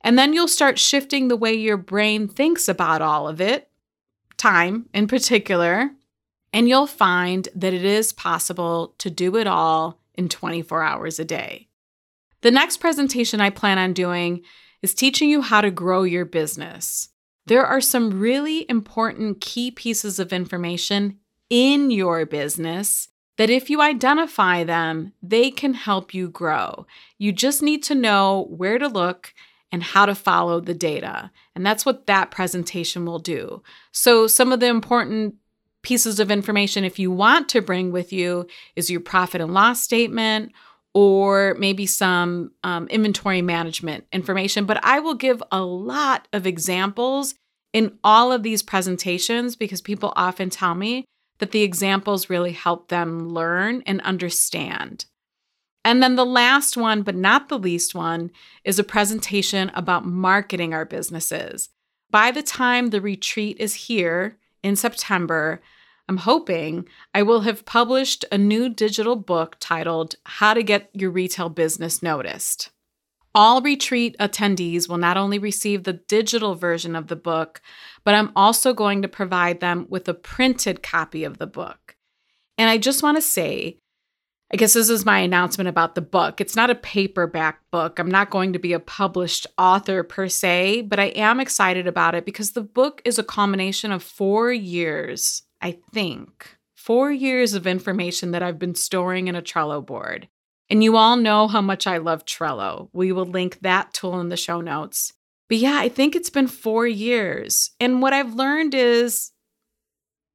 And 0.01 0.19
then 0.19 0.33
you'll 0.33 0.49
start 0.49 0.79
shifting 0.79 1.29
the 1.29 1.37
way 1.37 1.55
your 1.55 1.77
brain 1.77 2.29
thinks 2.29 2.69
about 2.69 3.03
all 3.03 3.27
of 3.27 3.41
it, 3.41 3.71
time 4.37 4.87
in 4.95 5.09
particular, 5.09 5.91
and 6.55 6.69
you'll 6.69 6.87
find 6.87 7.49
that 7.57 7.75
it 7.75 7.85
is 7.85 8.13
possible 8.13 8.95
to 8.99 9.11
do 9.11 9.37
it 9.37 9.49
all 9.49 9.99
in 10.15 10.29
24 10.29 10.85
hours 10.85 11.19
a 11.19 11.25
day. 11.25 11.69
The 12.43 12.53
next 12.53 12.77
presentation 12.77 13.41
I 13.41 13.51
plan 13.51 13.77
on 13.77 13.93
doing 13.93 14.43
is 14.81 14.95
teaching 14.95 15.29
you 15.29 15.43
how 15.43 15.61
to 15.61 15.71
grow 15.73 16.05
your 16.05 16.25
business. 16.25 17.09
There 17.47 17.67
are 17.67 17.81
some 17.81 18.21
really 18.21 18.71
important 18.71 19.41
key 19.41 19.73
pieces 19.73 20.21
of 20.21 20.33
information 20.33 21.19
in 21.51 21.91
your 21.91 22.25
business 22.25 23.09
that 23.37 23.51
if 23.51 23.69
you 23.69 23.83
identify 23.83 24.63
them, 24.63 25.13
they 25.21 25.51
can 25.51 25.75
help 25.75 26.15
you 26.15 26.29
grow. 26.29 26.87
You 27.19 27.33
just 27.33 27.63
need 27.63 27.83
to 27.85 27.97
know 27.97 28.47
where 28.49 28.79
to 28.79 28.87
look 28.87 29.35
and 29.73 29.83
how 29.83 30.07
to 30.07 30.15
follow 30.15 30.61
the 30.61 30.73
data. 30.73 31.33
And 31.57 31.67
that's 31.67 31.85
what 31.85 32.07
that 32.07 32.31
presentation 32.31 33.05
will 33.05 33.19
do. 33.19 33.65
So, 33.91 34.29
some 34.29 34.53
of 34.53 34.61
the 34.61 34.69
important 34.69 35.35
pieces 35.85 36.19
of 36.19 36.31
information, 36.31 36.85
if 36.85 36.99
you 36.99 37.11
want 37.11 37.49
to 37.51 37.63
bring 37.63 37.93
with 37.93 38.13
you, 38.13 38.47
is 38.75 38.91
your 38.91 39.01
profit 39.01 39.41
and 39.41 39.55
loss 39.55 39.81
statement 39.81 40.53
or 40.95 41.57
maybe 41.59 41.87
some 41.87 42.53
um, 42.63 42.87
inventory 42.89 43.43
management 43.43 44.07
information. 44.13 44.65
But 44.65 44.85
I 44.85 45.01
will 45.01 45.15
give 45.15 45.43
a 45.51 45.63
lot 45.63 46.29
of 46.33 46.47
examples 46.47 47.35
in 47.73 47.99
all 48.05 48.33
of 48.33 48.45
these 48.45 48.63
presentations 48.63 49.57
because 49.57 49.81
people 49.81 50.13
often 50.17 50.51
tell 50.51 50.75
me 50.75 51.05
that 51.39 51.51
the 51.51 51.63
examples 51.63 52.31
really 52.31 52.53
help 52.53 52.89
them 52.89 53.29
learn 53.29 53.83
and 53.87 54.01
understand. 54.03 55.07
And 55.85 56.03
then 56.03 56.15
the 56.15 56.25
last 56.25 56.77
one, 56.77 57.03
but 57.03 57.17
not 57.17 57.49
the 57.49 57.59
least 57.59 57.95
one, 57.95 58.31
is 58.65 58.79
a 58.79 58.85
presentation 58.85 59.71
about 59.75 60.07
marketing 60.07 60.73
our 60.73 60.85
businesses. 60.85 61.69
By 62.11 62.31
the 62.31 62.43
time 62.43 62.91
the 62.91 63.01
retreat 63.01 63.57
is 63.59 63.75
here 63.75 64.39
in 64.63 64.77
September, 64.77 65.61
I'm 66.07 66.19
hoping 66.19 66.87
I 67.15 67.23
will 67.23 67.41
have 67.43 67.65
published 67.65 68.27
a 68.31 68.37
new 68.37 68.69
digital 68.69 69.17
book 69.17 69.57
titled 69.59 70.17
How 70.25 70.53
to 70.53 70.63
Get 70.63 70.91
Your 70.93 71.11
Retail 71.11 71.49
Business 71.49 72.03
Noticed. 72.03 72.71
All 73.35 73.63
retreat 73.63 74.15
attendees 74.21 74.89
will 74.89 74.99
not 74.99 75.17
only 75.17 75.39
receive 75.39 75.83
the 75.83 75.95
digital 75.95 76.55
version 76.55 76.95
of 76.95 77.07
the 77.07 77.17
book, 77.17 77.63
but 78.05 78.15
I'm 78.15 78.33
also 78.37 78.75
going 78.75 79.03
to 79.03 79.09
provide 79.09 79.61
them 79.61 79.87
with 79.89 80.07
a 80.07 80.15
printed 80.15 80.83
copy 80.83 81.25
of 81.25 81.39
the 81.39 81.47
book. 81.47 81.97
And 82.59 82.69
I 82.69 82.77
just 82.79 83.03
want 83.03 83.17
to 83.17 83.23
say, 83.23 83.79
I 84.53 84.57
guess 84.57 84.75
this 84.75 84.91
is 84.91 85.07
my 85.07 85.19
announcement 85.21 85.69
about 85.69 85.95
the 85.95 86.03
book. 86.03 86.41
It's 86.41 86.55
not 86.55 86.71
a 86.71 86.77
paperback 86.77 87.59
book. 87.73 87.99
I'm 87.99 88.11
not 88.11 88.31
going 88.31 88.53
to 88.53 88.59
be 88.59 88.75
a 88.75 88.79
published 88.79 89.47
author 89.59 90.05
per 90.05 90.29
se, 90.29 90.83
but 90.83 91.01
I 91.01 91.07
am 91.07 91.41
excited 91.41 91.89
about 91.89 92.15
it 92.15 92.25
because 92.27 92.53
the 92.53 92.63
book 92.63 93.01
is 93.05 93.19
a 93.19 93.25
combination 93.25 93.91
of 93.91 94.03
four 94.03 94.53
years, 94.53 95.43
I 95.65 95.79
think, 95.95 96.59
four 96.75 97.11
years 97.11 97.55
of 97.55 97.67
information 97.67 98.33
that 98.33 98.43
I've 98.43 98.59
been 98.59 98.75
storing 98.75 99.29
in 99.29 99.35
a 99.35 99.41
Trello 99.41 99.85
board. 99.85 100.29
And 100.69 100.85
you 100.85 100.99
all 100.99 101.17
know 101.17 101.49
how 101.49 101.63
much 101.63 101.87
I 101.87 101.97
love 101.97 102.27
Trello. 102.27 102.91
We 102.93 103.13
will 103.13 103.25
link 103.25 103.61
that 103.63 103.95
tool 103.95 104.21
in 104.21 104.29
the 104.29 104.37
show 104.37 104.61
notes. 104.61 105.15
But 105.49 105.57
yeah, 105.57 105.79
I 105.79 105.89
think 105.89 106.15
it's 106.15 106.29
been 106.29 106.49
four 106.49 106.87
years. 106.87 107.71
And 107.81 108.03
what 108.03 108.13
I've 108.13 108.35
learned 108.35 108.75
is 108.75 109.31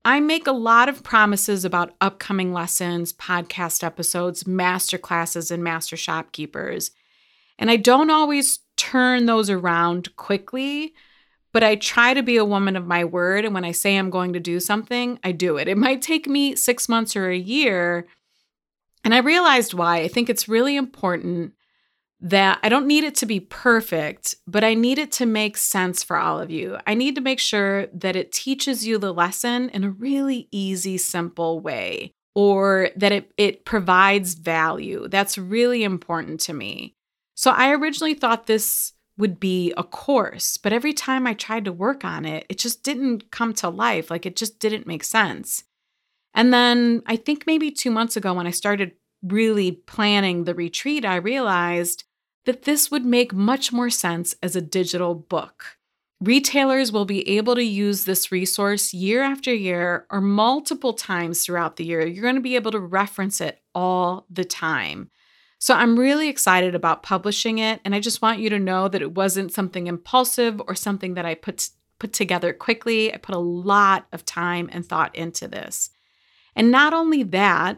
I 0.03 0.19
make 0.19 0.47
a 0.47 0.51
lot 0.51 0.89
of 0.89 1.03
promises 1.03 1.63
about 1.63 1.93
upcoming 2.01 2.51
lessons, 2.51 3.13
podcast 3.13 3.83
episodes, 3.83 4.47
master 4.47 4.97
classes, 4.97 5.51
and 5.51 5.63
master 5.63 5.95
shopkeepers. 5.95 6.89
And 7.59 7.69
I 7.69 7.75
don't 7.75 8.09
always 8.09 8.59
turn 8.77 9.27
those 9.27 9.51
around 9.51 10.15
quickly, 10.15 10.95
but 11.51 11.63
I 11.63 11.75
try 11.75 12.13
to 12.13 12.23
be 12.23 12.37
a 12.37 12.45
woman 12.45 12.75
of 12.75 12.85
my 12.85 13.03
word. 13.03 13.45
And 13.45 13.53
when 13.53 13.65
I 13.65 13.71
say 13.71 13.95
I'm 13.95 14.09
going 14.09 14.33
to 14.33 14.39
do 14.39 14.59
something, 14.59 15.19
I 15.23 15.31
do 15.31 15.57
it. 15.57 15.67
It 15.67 15.77
might 15.77 16.01
take 16.01 16.27
me 16.27 16.55
six 16.55 16.87
months 16.87 17.15
or 17.15 17.29
a 17.29 17.37
year, 17.37 18.07
and 19.03 19.13
I 19.13 19.19
realized 19.19 19.73
why. 19.73 19.97
I 19.97 20.07
think 20.07 20.29
it's 20.29 20.49
really 20.49 20.75
important 20.75 21.53
that 22.21 22.59
I 22.61 22.69
don't 22.69 22.87
need 22.87 23.05
it 23.05 23.15
to 23.15 23.25
be 23.25 23.39
perfect, 23.39 24.35
but 24.45 24.63
I 24.63 24.73
need 24.73 24.99
it 24.99 25.11
to 25.13 25.25
make 25.25 25.55
sense 25.55 26.03
for 26.03 26.17
all 26.17 26.39
of 26.39 26.51
you. 26.51 26.77
I 26.85 26.93
need 26.93 27.15
to 27.15 27.21
make 27.21 27.39
sure 27.39 27.87
that 27.87 28.17
it 28.17 28.33
teaches 28.33 28.85
you 28.85 28.97
the 28.97 29.13
lesson 29.13 29.69
in 29.69 29.85
a 29.85 29.89
really 29.89 30.49
easy, 30.51 30.97
simple 30.97 31.61
way, 31.61 32.11
or 32.35 32.89
that 32.97 33.13
it, 33.13 33.31
it 33.37 33.63
provides 33.63 34.33
value. 34.33 35.07
That's 35.07 35.37
really 35.37 35.83
important 35.83 36.41
to 36.41 36.53
me. 36.53 36.95
So 37.35 37.51
I 37.51 37.71
originally 37.71 38.15
thought 38.15 38.47
this 38.47 38.91
would 39.19 39.39
be 39.39 39.73
a 39.75 39.83
course, 39.83 40.57
but 40.57 40.73
every 40.73 40.93
time 40.93 41.27
I 41.27 41.33
tried 41.33 41.65
to 41.65 41.73
work 41.73 42.05
on 42.05 42.25
it, 42.25 42.45
it 42.49 42.57
just 42.57 42.83
didn't 42.83 43.31
come 43.31 43.53
to 43.55 43.69
life. 43.69 44.09
Like 44.09 44.25
it 44.25 44.37
just 44.37 44.59
didn't 44.59 44.87
make 44.87 45.03
sense. 45.03 45.65
And 46.33 46.53
then 46.53 47.03
I 47.05 47.17
think 47.17 47.45
maybe 47.45 47.69
two 47.69 47.91
months 47.91 48.15
ago, 48.15 48.33
when 48.33 48.47
I 48.47 48.51
started 48.51 48.93
really 49.21 49.73
planning 49.73 50.45
the 50.45 50.55
retreat, 50.55 51.03
I 51.03 51.17
realized 51.17 52.05
that 52.45 52.63
this 52.63 52.89
would 52.89 53.05
make 53.05 53.33
much 53.33 53.73
more 53.73 53.89
sense 53.89 54.35
as 54.41 54.55
a 54.55 54.61
digital 54.61 55.13
book. 55.13 55.77
Retailers 56.21 56.91
will 56.91 57.05
be 57.05 57.27
able 57.29 57.55
to 57.55 57.63
use 57.63 58.05
this 58.05 58.31
resource 58.31 58.93
year 58.93 59.21
after 59.21 59.53
year 59.53 60.05
or 60.09 60.21
multiple 60.21 60.93
times 60.93 61.43
throughout 61.43 61.75
the 61.75 61.85
year. 61.85 62.05
You're 62.05 62.23
going 62.23 62.35
to 62.35 62.41
be 62.41 62.55
able 62.55 62.71
to 62.71 62.79
reference 62.79 63.41
it 63.41 63.61
all 63.75 64.25
the 64.29 64.45
time. 64.45 65.09
So 65.59 65.73
I'm 65.73 65.99
really 65.99 66.29
excited 66.29 66.73
about 66.73 67.03
publishing 67.03 67.59
it 67.59 67.81
and 67.83 67.93
I 67.93 67.99
just 67.99 68.21
want 68.21 68.39
you 68.39 68.49
to 68.49 68.59
know 68.59 68.87
that 68.87 69.01
it 69.01 69.13
wasn't 69.13 69.53
something 69.53 69.87
impulsive 69.87 70.61
or 70.67 70.73
something 70.73 71.13
that 71.15 71.25
I 71.25 71.35
put 71.35 71.69
put 71.99 72.13
together 72.13 72.53
quickly. 72.53 73.13
I 73.13 73.17
put 73.17 73.35
a 73.35 73.39
lot 73.39 74.07
of 74.13 74.25
time 74.25 74.69
and 74.71 74.85
thought 74.85 75.13
into 75.15 75.47
this. 75.47 75.89
And 76.55 76.71
not 76.71 76.93
only 76.93 77.23
that, 77.23 77.77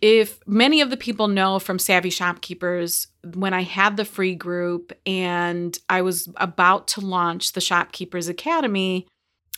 if 0.00 0.38
many 0.46 0.80
of 0.80 0.90
the 0.90 0.96
people 0.96 1.28
know 1.28 1.58
from 1.58 1.78
Savvy 1.78 2.10
Shopkeepers, 2.10 3.08
when 3.34 3.54
I 3.54 3.62
had 3.62 3.96
the 3.96 4.04
free 4.04 4.34
group 4.34 4.92
and 5.06 5.76
I 5.88 6.02
was 6.02 6.28
about 6.36 6.88
to 6.88 7.00
launch 7.00 7.52
the 7.52 7.60
Shopkeepers 7.60 8.28
Academy, 8.28 9.06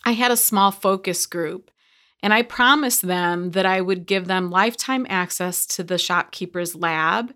I 0.05 0.13
had 0.13 0.31
a 0.31 0.37
small 0.37 0.71
focus 0.71 1.27
group. 1.27 1.71
And 2.23 2.33
I 2.33 2.43
promised 2.43 3.03
them 3.03 3.51
that 3.53 3.67
I 3.67 3.81
would 3.81 4.07
give 4.07 4.27
them 4.27 4.51
lifetime 4.51 5.07
access 5.09 5.67
to 5.67 5.85
the 5.85 5.99
Shopkeepers 5.99 6.75
Lab 6.75 7.35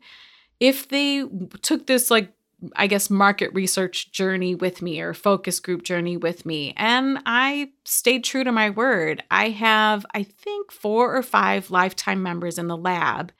if 0.58 0.88
they 0.88 1.24
took 1.62 1.86
this 1.86 2.10
like 2.10 2.32
I 2.76 2.86
guess, 2.86 3.08
market 3.08 3.52
research 3.54 4.12
journey 4.12 4.54
with 4.54 4.82
me 4.82 5.00
or 5.00 5.14
focus 5.14 5.60
group 5.60 5.82
journey 5.82 6.16
with 6.16 6.44
me. 6.44 6.74
And 6.76 7.18
I 7.24 7.70
stayed 7.84 8.24
true 8.24 8.44
to 8.44 8.52
my 8.52 8.70
word. 8.70 9.22
I 9.30 9.50
have, 9.50 10.04
I 10.14 10.22
think, 10.24 10.70
four 10.70 11.16
or 11.16 11.22
five 11.22 11.70
lifetime 11.70 12.22
members 12.22 12.58
in 12.58 12.68
the 12.68 12.76
lab 12.76 13.32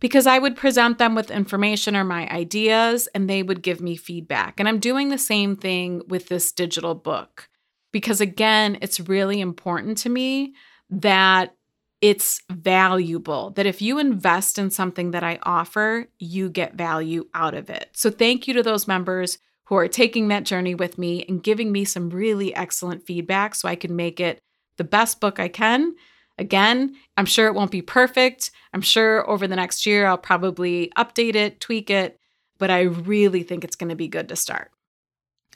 because 0.00 0.26
I 0.26 0.38
would 0.38 0.56
present 0.56 0.98
them 0.98 1.14
with 1.14 1.30
information 1.30 1.94
or 1.94 2.04
my 2.04 2.28
ideas 2.28 3.06
and 3.14 3.28
they 3.28 3.42
would 3.42 3.62
give 3.62 3.80
me 3.80 3.96
feedback. 3.96 4.58
And 4.58 4.68
I'm 4.68 4.80
doing 4.80 5.10
the 5.10 5.18
same 5.18 5.56
thing 5.56 6.02
with 6.08 6.28
this 6.28 6.50
digital 6.52 6.94
book 6.94 7.49
because, 7.92 8.20
again, 8.20 8.78
it's 8.80 9.00
really 9.00 9.40
important 9.40 9.98
to 9.98 10.08
me 10.08 10.54
that 10.90 11.54
it's 12.00 12.42
valuable 12.50 13.50
that 13.50 13.66
if 13.66 13.82
you 13.82 13.98
invest 13.98 14.58
in 14.58 14.70
something 14.70 15.10
that 15.10 15.22
I 15.22 15.38
offer, 15.42 16.06
you 16.18 16.48
get 16.48 16.74
value 16.74 17.26
out 17.34 17.54
of 17.54 17.68
it. 17.68 17.90
So, 17.92 18.10
thank 18.10 18.48
you 18.48 18.54
to 18.54 18.62
those 18.62 18.88
members 18.88 19.38
who 19.64 19.76
are 19.76 19.88
taking 19.88 20.28
that 20.28 20.44
journey 20.44 20.74
with 20.74 20.98
me 20.98 21.24
and 21.28 21.42
giving 21.42 21.70
me 21.70 21.84
some 21.84 22.10
really 22.10 22.54
excellent 22.54 23.06
feedback 23.06 23.54
so 23.54 23.68
I 23.68 23.76
can 23.76 23.94
make 23.94 24.18
it 24.18 24.40
the 24.78 24.84
best 24.84 25.20
book 25.20 25.38
I 25.38 25.48
can. 25.48 25.94
Again, 26.38 26.96
I'm 27.16 27.26
sure 27.26 27.46
it 27.46 27.54
won't 27.54 27.70
be 27.70 27.82
perfect. 27.82 28.50
I'm 28.72 28.80
sure 28.80 29.28
over 29.28 29.46
the 29.46 29.54
next 29.54 29.86
year 29.86 30.06
I'll 30.06 30.18
probably 30.18 30.90
update 30.96 31.34
it, 31.34 31.60
tweak 31.60 31.90
it, 31.90 32.18
but 32.58 32.70
I 32.70 32.80
really 32.80 33.42
think 33.42 33.62
it's 33.62 33.76
going 33.76 33.90
to 33.90 33.96
be 33.96 34.08
good 34.08 34.28
to 34.30 34.36
start. 34.36 34.72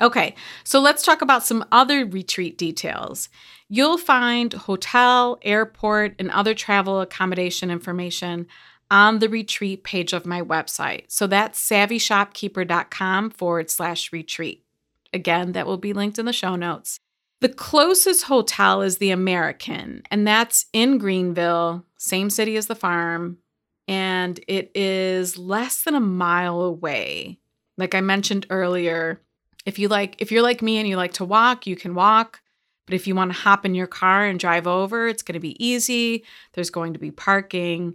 Okay, 0.00 0.34
so 0.64 0.80
let's 0.80 1.04
talk 1.04 1.22
about 1.22 1.44
some 1.44 1.64
other 1.70 2.04
retreat 2.04 2.58
details. 2.58 3.28
You'll 3.68 3.98
find 3.98 4.52
hotel, 4.52 5.38
airport, 5.42 6.16
and 6.18 6.30
other 6.30 6.52
travel 6.52 7.00
accommodation 7.00 7.70
information 7.70 8.46
on 8.90 9.20
the 9.20 9.28
retreat 9.28 9.84
page 9.84 10.12
of 10.12 10.26
my 10.26 10.42
website. 10.42 11.04
So 11.08 11.26
that's 11.26 11.60
savvyshopkeeper.com 11.68 13.30
forward 13.30 13.70
slash 13.70 14.12
retreat. 14.12 14.64
Again, 15.12 15.52
that 15.52 15.66
will 15.66 15.78
be 15.78 15.92
linked 15.92 16.18
in 16.18 16.26
the 16.26 16.32
show 16.32 16.56
notes. 16.56 16.98
The 17.40 17.48
closest 17.48 18.24
hotel 18.24 18.82
is 18.82 18.98
the 18.98 19.10
AmericInn, 19.10 20.02
and 20.10 20.26
that's 20.26 20.66
in 20.72 20.98
Greenville, 20.98 21.84
same 21.98 22.30
city 22.30 22.56
as 22.56 22.66
the 22.66 22.74
farm, 22.74 23.38
and 23.86 24.40
it 24.48 24.70
is 24.74 25.38
less 25.38 25.82
than 25.82 25.94
a 25.94 26.00
mile 26.00 26.62
away. 26.62 27.38
Like 27.76 27.94
I 27.94 28.00
mentioned 28.00 28.46
earlier, 28.50 29.20
if 29.66 29.78
you 29.78 29.88
like 29.88 30.16
if 30.18 30.30
you're 30.30 30.42
like 30.42 30.62
me 30.62 30.78
and 30.78 30.88
you 30.88 30.96
like 30.96 31.14
to 31.14 31.24
walk, 31.24 31.66
you 31.66 31.76
can 31.76 31.94
walk. 31.94 32.40
But 32.86 32.94
if 32.94 33.06
you 33.06 33.14
want 33.14 33.32
to 33.32 33.38
hop 33.38 33.64
in 33.64 33.74
your 33.74 33.86
car 33.86 34.26
and 34.26 34.38
drive 34.38 34.66
over, 34.66 35.08
it's 35.08 35.22
going 35.22 35.34
to 35.34 35.40
be 35.40 35.64
easy. 35.64 36.24
There's 36.52 36.70
going 36.70 36.92
to 36.92 36.98
be 36.98 37.10
parking. 37.10 37.94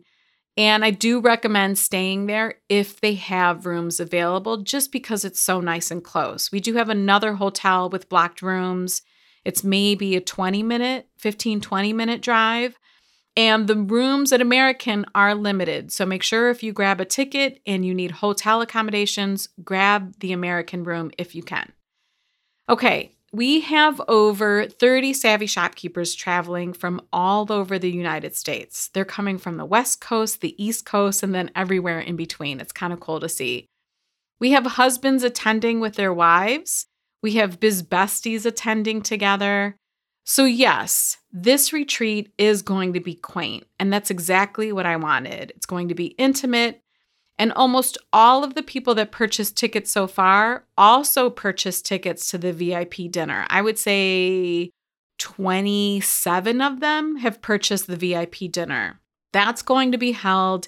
And 0.58 0.84
I 0.84 0.90
do 0.90 1.22
recommend 1.22 1.78
staying 1.78 2.26
there 2.26 2.56
if 2.70 3.00
they 3.00 3.14
have 3.14 3.66
rooms 3.66 4.00
available, 4.00 4.58
just 4.58 4.92
because 4.92 5.24
it's 5.24 5.40
so 5.40 5.62
nice 5.62 5.92
and 5.92 6.04
close. 6.04 6.52
We 6.52 6.60
do 6.60 6.74
have 6.76 6.90
another 6.90 7.36
hotel 7.36 7.90
with 7.90 8.10
blocked 8.10 8.42
rooms. 8.42 9.04
It's 9.46 9.64
maybe 9.64 10.16
a 10.16 10.22
20 10.22 10.64
minute, 10.64 11.08
15, 11.18 11.62
20 11.62 11.94
minute 11.94 12.22
drive. 12.22 12.79
And 13.40 13.70
the 13.70 13.78
rooms 13.78 14.34
at 14.34 14.42
AmericInn 14.42 15.06
are 15.16 15.34
limited. 15.34 15.94
So 15.94 16.06
make 16.06 16.24
sure 16.24 16.50
if 16.50 16.62
you 16.62 16.74
grab 16.74 17.00
a 17.00 17.06
ticket 17.06 17.62
and 17.66 17.86
you 17.86 17.94
need 17.94 18.12
hotel 18.12 18.60
accommodations, 18.60 19.48
grab 19.64 20.20
the 20.20 20.32
AmericInn 20.32 20.86
room 20.86 21.10
if 21.18 21.34
you 21.34 21.42
can. 21.42 21.72
Okay, 22.68 23.16
we 23.32 23.62
have 23.62 24.02
over 24.10 24.68
30 24.68 25.14
savvy 25.14 25.46
shopkeepers 25.46 26.16
traveling 26.16 26.74
from 26.74 27.00
all 27.14 27.50
over 27.50 27.80
the 27.80 27.90
United 27.90 28.36
States. 28.36 28.90
They're 28.90 29.06
coming 29.06 29.38
from 29.38 29.56
the 29.56 29.64
West 29.64 30.02
Coast, 30.02 30.42
the 30.42 30.62
East 30.62 30.86
Coast, 30.86 31.24
and 31.24 31.34
then 31.34 31.50
everywhere 31.56 32.02
in 32.02 32.18
between. 32.18 32.60
It's 32.60 32.74
kind 32.74 32.92
of 32.92 33.00
cool 33.00 33.22
to 33.22 33.30
see. 33.30 33.68
We 34.42 34.52
have 34.52 34.66
husbands 34.66 35.24
attending 35.24 35.80
with 35.80 35.96
their 35.96 36.14
wives. 36.14 36.88
We 37.24 37.36
have 37.36 37.62
biz 37.62 37.84
besties 37.84 38.46
attending 38.46 39.02
together. 39.02 39.78
So, 40.32 40.46
yes, 40.46 41.18
this 41.32 41.74
retreat 41.74 42.32
is 42.38 42.62
going 42.62 42.94
to 42.94 43.00
be 43.00 43.16
quaint, 43.16 43.66
and 43.80 43.92
that's 43.92 44.12
exactly 44.12 44.72
what 44.72 44.86
I 44.86 44.96
wanted. 44.96 45.52
It's 45.56 45.66
going 45.66 45.88
to 45.88 45.96
be 45.96 46.14
intimate, 46.20 46.84
and 47.40 47.52
almost 47.54 47.98
all 48.14 48.44
of 48.44 48.54
the 48.54 48.62
people 48.62 48.94
that 48.94 49.12
purchased 49.12 49.58
tickets 49.58 49.92
so 49.92 50.06
far 50.06 50.68
also 50.78 51.32
purchased 51.32 51.88
tickets 51.88 52.30
to 52.30 52.38
the 52.38 52.54
VIP 52.54 53.10
dinner. 53.10 53.48
I 53.50 53.64
would 53.64 53.80
say 53.80 54.70
27 55.18 56.62
of 56.62 56.80
them 56.80 57.16
have 57.16 57.42
purchased 57.42 57.88
the 57.88 57.98
VIP 57.98 58.52
dinner. 58.52 59.02
That's 59.34 59.64
going 59.64 59.92
to 59.94 59.98
be 59.98 60.12
held 60.12 60.68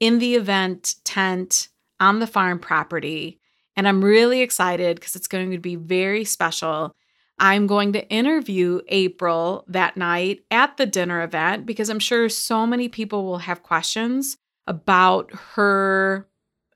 in 0.00 0.20
the 0.20 0.36
event 0.36 0.94
tent 1.04 1.68
on 2.00 2.20
the 2.20 2.26
farm 2.26 2.58
property. 2.58 3.40
And 3.76 3.86
I'm 3.86 4.02
really 4.02 4.40
excited 4.40 4.96
because 4.96 5.16
it's 5.16 5.28
going 5.28 5.50
to 5.50 5.58
be 5.58 5.76
very 5.76 6.24
special. 6.24 6.96
I'm 7.42 7.66
going 7.66 7.92
to 7.94 8.08
interview 8.08 8.82
April 8.86 9.64
that 9.66 9.96
night 9.96 10.44
at 10.52 10.76
the 10.76 10.86
dinner 10.86 11.22
event 11.22 11.66
because 11.66 11.90
I'm 11.90 11.98
sure 11.98 12.28
so 12.28 12.68
many 12.68 12.88
people 12.88 13.24
will 13.24 13.38
have 13.38 13.64
questions 13.64 14.38
about 14.68 15.32
her 15.54 16.28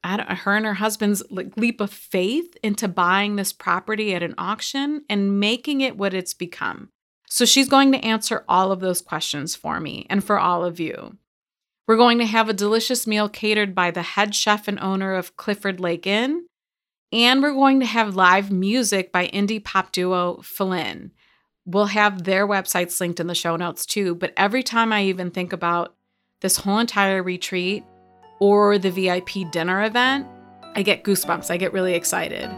her 0.04 0.54
and 0.54 0.66
her 0.66 0.74
husband's 0.74 1.20
like 1.30 1.56
leap 1.56 1.80
of 1.80 1.90
faith 1.90 2.56
into 2.62 2.86
buying 2.86 3.34
this 3.34 3.52
property 3.52 4.14
at 4.14 4.22
an 4.22 4.34
auction 4.38 5.04
and 5.08 5.40
making 5.40 5.80
it 5.80 5.96
what 5.96 6.14
it's 6.14 6.34
become. 6.34 6.90
So 7.28 7.44
she's 7.44 7.68
going 7.68 7.90
to 7.90 8.04
answer 8.04 8.44
all 8.48 8.70
of 8.70 8.78
those 8.78 9.00
questions 9.00 9.56
for 9.56 9.80
me 9.80 10.06
and 10.08 10.22
for 10.22 10.38
all 10.38 10.64
of 10.64 10.78
you. 10.78 11.16
We're 11.88 11.96
going 11.96 12.18
to 12.18 12.26
have 12.26 12.48
a 12.48 12.52
delicious 12.52 13.06
meal 13.06 13.28
catered 13.28 13.74
by 13.74 13.90
the 13.90 14.02
head 14.02 14.34
chef 14.34 14.68
and 14.68 14.78
owner 14.78 15.14
of 15.14 15.36
Clifford 15.36 15.80
Lake 15.80 16.06
Inn. 16.06 16.46
And 17.12 17.42
we're 17.42 17.52
going 17.52 17.80
to 17.80 17.86
have 17.86 18.16
live 18.16 18.50
music 18.50 19.12
by 19.12 19.28
indie 19.28 19.62
pop 19.62 19.92
duo 19.92 20.40
Flynn. 20.42 21.12
We'll 21.64 21.86
have 21.86 22.24
their 22.24 22.46
websites 22.46 23.00
linked 23.00 23.20
in 23.20 23.26
the 23.26 23.34
show 23.34 23.56
notes 23.56 23.86
too. 23.86 24.14
But 24.14 24.32
every 24.36 24.62
time 24.62 24.92
I 24.92 25.04
even 25.04 25.30
think 25.30 25.52
about 25.52 25.94
this 26.40 26.56
whole 26.56 26.78
entire 26.78 27.22
retreat 27.22 27.84
or 28.40 28.78
the 28.78 28.90
VIP 28.90 29.50
dinner 29.50 29.84
event, 29.84 30.26
I 30.74 30.82
get 30.82 31.04
goosebumps. 31.04 31.50
I 31.50 31.56
get 31.56 31.72
really 31.72 31.94
excited. 31.94 32.50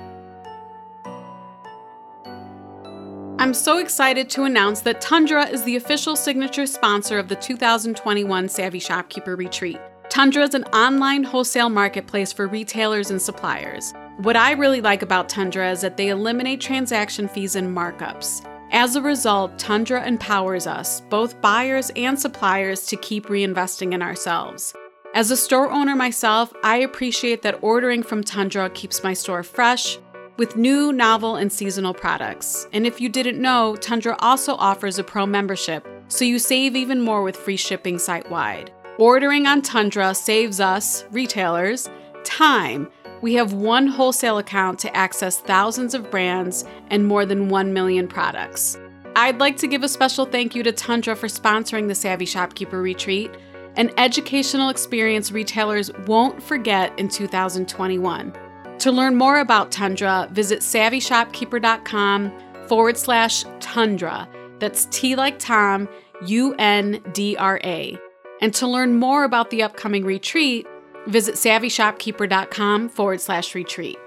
I'm 3.41 3.55
so 3.55 3.79
excited 3.79 4.29
to 4.31 4.43
announce 4.45 4.81
that 4.81 5.01
Tundra 5.01 5.47
is 5.47 5.63
the 5.63 5.77
official 5.77 6.17
signature 6.17 6.67
sponsor 6.67 7.19
of 7.19 7.29
the 7.29 7.37
2021 7.37 8.49
Savvy 8.49 8.81
Shopkeeper 8.81 9.37
Retreat. 9.37 9.79
Tundra 10.09 10.43
is 10.43 10.55
an 10.55 10.65
online 10.65 11.23
wholesale 11.23 11.69
marketplace 11.69 12.33
for 12.33 12.49
retailers 12.49 13.11
and 13.11 13.23
suppliers. 13.23 13.95
What 14.19 14.35
I 14.35 14.51
really 14.51 14.81
like 14.81 15.03
about 15.03 15.29
Tundra 15.29 15.71
is 15.71 15.81
that 15.83 15.97
they 15.97 16.09
eliminate 16.09 16.61
transaction 16.61 17.29
fees 17.29 17.55
and 17.55 17.69
markups. 17.69 18.45
As 18.73 18.97
a 18.97 19.01
result, 19.01 19.57
Tundra 19.61 20.05
empowers 20.05 20.67
us, 20.67 21.03
both 21.03 21.41
buyers 21.41 21.93
and 21.95 22.19
suppliers, 22.19 22.85
to 22.87 22.97
keep 22.97 23.27
reinvesting 23.27 23.95
in 23.95 24.03
ourselves. 24.03 24.75
As 25.15 25.31
a 25.31 25.37
store 25.37 25.71
owner 25.71 25.95
myself, 25.95 26.53
I 26.65 26.79
appreciate 26.79 27.43
that 27.43 27.61
ordering 27.63 28.03
from 28.03 28.25
Tundra 28.25 28.71
keeps 28.71 29.05
my 29.05 29.15
store 29.15 29.45
fresh 29.45 30.01
with 30.37 30.57
new, 30.57 30.93
novel, 30.93 31.37
and 31.37 31.53
seasonal 31.53 31.95
products. 31.95 32.67
And 32.73 32.89
if 32.89 33.01
you 33.01 33.09
didn't 33.09 33.41
know, 33.41 33.77
Tundra 33.77 34.17
also 34.19 34.57
offers 34.57 34.99
a 34.99 35.05
pro 35.05 35.27
membership, 35.27 35.87
so 36.09 36.25
you 36.25 36.41
save 36.41 36.75
even 36.75 37.01
more 37.01 37.23
with 37.23 37.37
free 37.37 37.57
shipping 37.57 38.01
site 38.01 38.29
wide. 38.29 38.73
Ordering 38.99 39.47
on 39.47 39.63
Tundra 39.63 40.13
saves 40.13 40.59
us, 40.59 41.05
retailers, 41.13 41.89
time. 42.25 42.89
We 43.21 43.35
have 43.35 43.53
one 43.53 43.87
wholesale 43.87 44.39
account 44.39 44.79
to 44.81 44.97
access 44.97 45.39
thousands 45.39 45.95
of 45.95 46.11
brands 46.11 46.65
and 46.89 47.07
more 47.07 47.27
than 47.27 47.49
1 47.49 47.73
million 47.73 48.09
products. 48.09 48.79
I'd 49.17 49.41
like 49.41 49.57
to 49.59 49.67
give 49.67 49.83
a 49.83 49.89
special 49.89 50.25
thank 50.25 50.55
you 50.55 50.63
to 50.63 50.73
Tundra 50.73 51.17
for 51.17 51.27
sponsoring 51.27 51.89
the 51.89 51.95
Savvy 51.95 52.27
Shopkeeper 52.27 52.81
Retreat 52.81 53.31
an 53.79 53.93
educational 53.97 54.69
experience 54.71 55.31
retailers 55.31 55.91
won't 56.07 56.43
forget 56.43 56.93
in 56.99 57.09
2021. 57.09 58.33
To 58.81 58.93
learn 58.93 59.15
more 59.15 59.39
about 59.39 59.71
Tundra, 59.71 60.29
visit 60.33 60.61
savvyshopkeeper.com 60.61 62.33
forward 62.67 62.97
slash 62.97 63.45
Tundra. 63.61 64.29
That's 64.59 64.87
T 64.87 65.15
like 65.15 65.39
Tom, 65.39 65.89
U 66.27 66.55
N 66.59 67.01
D 67.13 67.37
R 67.37 67.61
A. 67.63 67.97
And 68.41 68.53
to 68.55 68.67
learn 68.67 68.97
more 68.97 69.23
about 69.23 69.51
the 69.51 69.63
upcoming 69.63 70.05
retreat, 70.05 70.67
visit 71.09 71.35
savvyshopkeeper.com 71.35 72.89
forward 72.89 73.21
slash 73.21 73.55
retreat. 73.55 73.99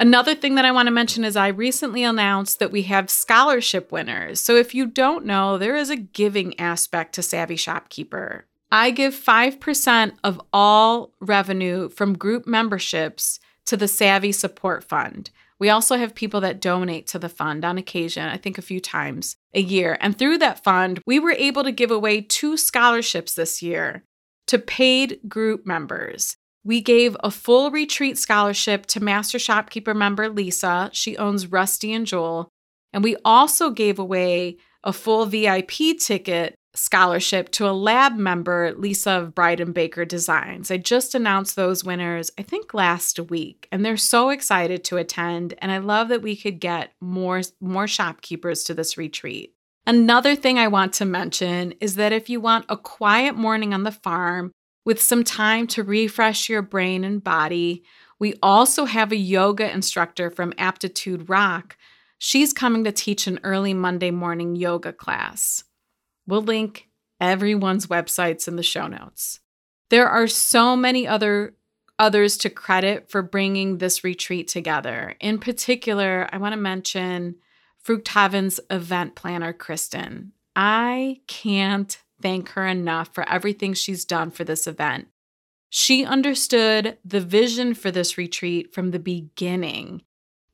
Another 0.00 0.34
thing 0.34 0.56
that 0.56 0.64
I 0.64 0.72
want 0.72 0.88
to 0.88 0.92
mention 0.92 1.22
is 1.22 1.36
I 1.36 1.46
recently 1.48 2.02
announced 2.02 2.58
that 2.58 2.72
we 2.72 2.82
have 2.82 3.08
scholarship 3.08 3.92
winners. 3.92 4.40
So 4.40 4.56
if 4.56 4.74
you 4.74 4.86
don't 4.86 5.24
know, 5.24 5.58
there 5.58 5.76
is 5.76 5.90
a 5.90 5.96
giving 5.96 6.58
aspect 6.58 7.14
to 7.14 7.22
Savvy 7.22 7.54
Shopkeeper. 7.54 8.46
I 8.72 8.90
give 8.90 9.14
5% 9.14 10.14
of 10.24 10.40
all 10.52 11.12
revenue 11.20 11.88
from 11.88 12.18
group 12.18 12.48
memberships 12.48 13.38
to 13.66 13.76
the 13.76 13.86
Savvy 13.86 14.32
Support 14.32 14.82
Fund. 14.82 15.30
We 15.60 15.70
also 15.70 15.96
have 15.96 16.16
people 16.16 16.40
that 16.40 16.60
donate 16.60 17.06
to 17.08 17.20
the 17.20 17.28
fund 17.28 17.64
on 17.64 17.78
occasion, 17.78 18.28
I 18.28 18.38
think 18.38 18.58
a 18.58 18.62
few 18.62 18.80
times 18.80 19.36
a 19.54 19.60
year. 19.60 19.96
And 20.00 20.18
through 20.18 20.38
that 20.38 20.64
fund, 20.64 21.00
we 21.06 21.20
were 21.20 21.30
able 21.30 21.62
to 21.62 21.70
give 21.70 21.92
away 21.92 22.22
two 22.22 22.56
scholarships 22.56 23.34
this 23.34 23.62
year 23.62 24.02
to 24.52 24.58
paid 24.58 25.18
group 25.26 25.64
members. 25.64 26.36
We 26.62 26.82
gave 26.82 27.16
a 27.20 27.30
full 27.30 27.70
retreat 27.70 28.18
scholarship 28.18 28.84
to 28.88 29.02
Master 29.02 29.38
Shopkeeper 29.38 29.94
member 29.94 30.28
Lisa. 30.28 30.90
She 30.92 31.16
owns 31.16 31.50
Rusty 31.50 31.90
and 31.94 32.06
Joel. 32.06 32.50
And 32.92 33.02
we 33.02 33.16
also 33.24 33.70
gave 33.70 33.98
away 33.98 34.58
a 34.84 34.92
full 34.92 35.24
VIP 35.24 35.96
ticket 35.98 36.54
scholarship 36.74 37.50
to 37.52 37.66
a 37.66 37.72
lab 37.72 38.16
member, 38.16 38.74
Lisa 38.76 39.12
of 39.12 39.34
Bride 39.34 39.60
and 39.60 39.72
Baker 39.72 40.04
Designs. 40.04 40.70
I 40.70 40.76
just 40.76 41.14
announced 41.14 41.56
those 41.56 41.82
winners, 41.82 42.30
I 42.36 42.42
think 42.42 42.74
last 42.74 43.18
week, 43.18 43.68
and 43.72 43.82
they're 43.82 43.96
so 43.96 44.28
excited 44.28 44.84
to 44.84 44.98
attend. 44.98 45.54
And 45.60 45.72
I 45.72 45.78
love 45.78 46.08
that 46.08 46.20
we 46.20 46.36
could 46.36 46.60
get 46.60 46.92
more, 47.00 47.40
more 47.58 47.86
shopkeepers 47.86 48.64
to 48.64 48.74
this 48.74 48.98
retreat. 48.98 49.54
Another 49.86 50.36
thing 50.36 50.58
I 50.58 50.68
want 50.68 50.92
to 50.94 51.04
mention 51.04 51.72
is 51.80 51.96
that 51.96 52.12
if 52.12 52.30
you 52.30 52.40
want 52.40 52.66
a 52.68 52.76
quiet 52.76 53.36
morning 53.36 53.74
on 53.74 53.82
the 53.82 53.92
farm 53.92 54.52
with 54.84 55.00
some 55.00 55.24
time 55.24 55.66
to 55.68 55.82
refresh 55.82 56.48
your 56.48 56.62
brain 56.62 57.04
and 57.04 57.22
body. 57.22 57.84
We 58.18 58.34
also 58.42 58.84
have 58.84 59.12
a 59.12 59.16
yoga 59.16 59.70
instructor 59.70 60.30
from 60.30 60.54
Aptitude 60.58 61.28
Rock. 61.28 61.76
She's 62.18 62.52
coming 62.52 62.84
to 62.84 62.92
teach 62.92 63.26
an 63.26 63.40
early 63.42 63.74
Monday 63.74 64.10
morning 64.10 64.56
yoga 64.56 64.92
class. 64.92 65.64
We'll 66.26 66.42
link 66.42 66.88
everyone's 67.20 67.86
websites 67.88 68.46
in 68.48 68.56
the 68.56 68.62
show 68.62 68.86
notes. 68.86 69.40
There 69.90 70.08
are 70.08 70.26
so 70.26 70.76
many 70.76 71.06
other 71.06 71.54
others 71.98 72.36
to 72.38 72.50
credit 72.50 73.10
for 73.10 73.22
bringing 73.22 73.78
this 73.78 74.02
retreat 74.02 74.48
together. 74.48 75.14
In 75.20 75.38
particular, 75.38 76.28
I 76.32 76.38
want 76.38 76.52
to 76.52 76.60
mention 76.60 77.36
Fruchthaven's 77.84 78.60
event 78.70 79.14
planner, 79.14 79.52
Kristen. 79.52 80.32
I 80.54 81.20
can't 81.26 81.98
thank 82.20 82.50
her 82.50 82.66
enough 82.66 83.12
for 83.12 83.28
everything 83.28 83.74
she's 83.74 84.04
done 84.04 84.30
for 84.30 84.44
this 84.44 84.66
event. 84.66 85.08
She 85.68 86.04
understood 86.04 86.98
the 87.04 87.20
vision 87.20 87.74
for 87.74 87.90
this 87.90 88.18
retreat 88.18 88.72
from 88.74 88.90
the 88.90 88.98
beginning. 88.98 90.02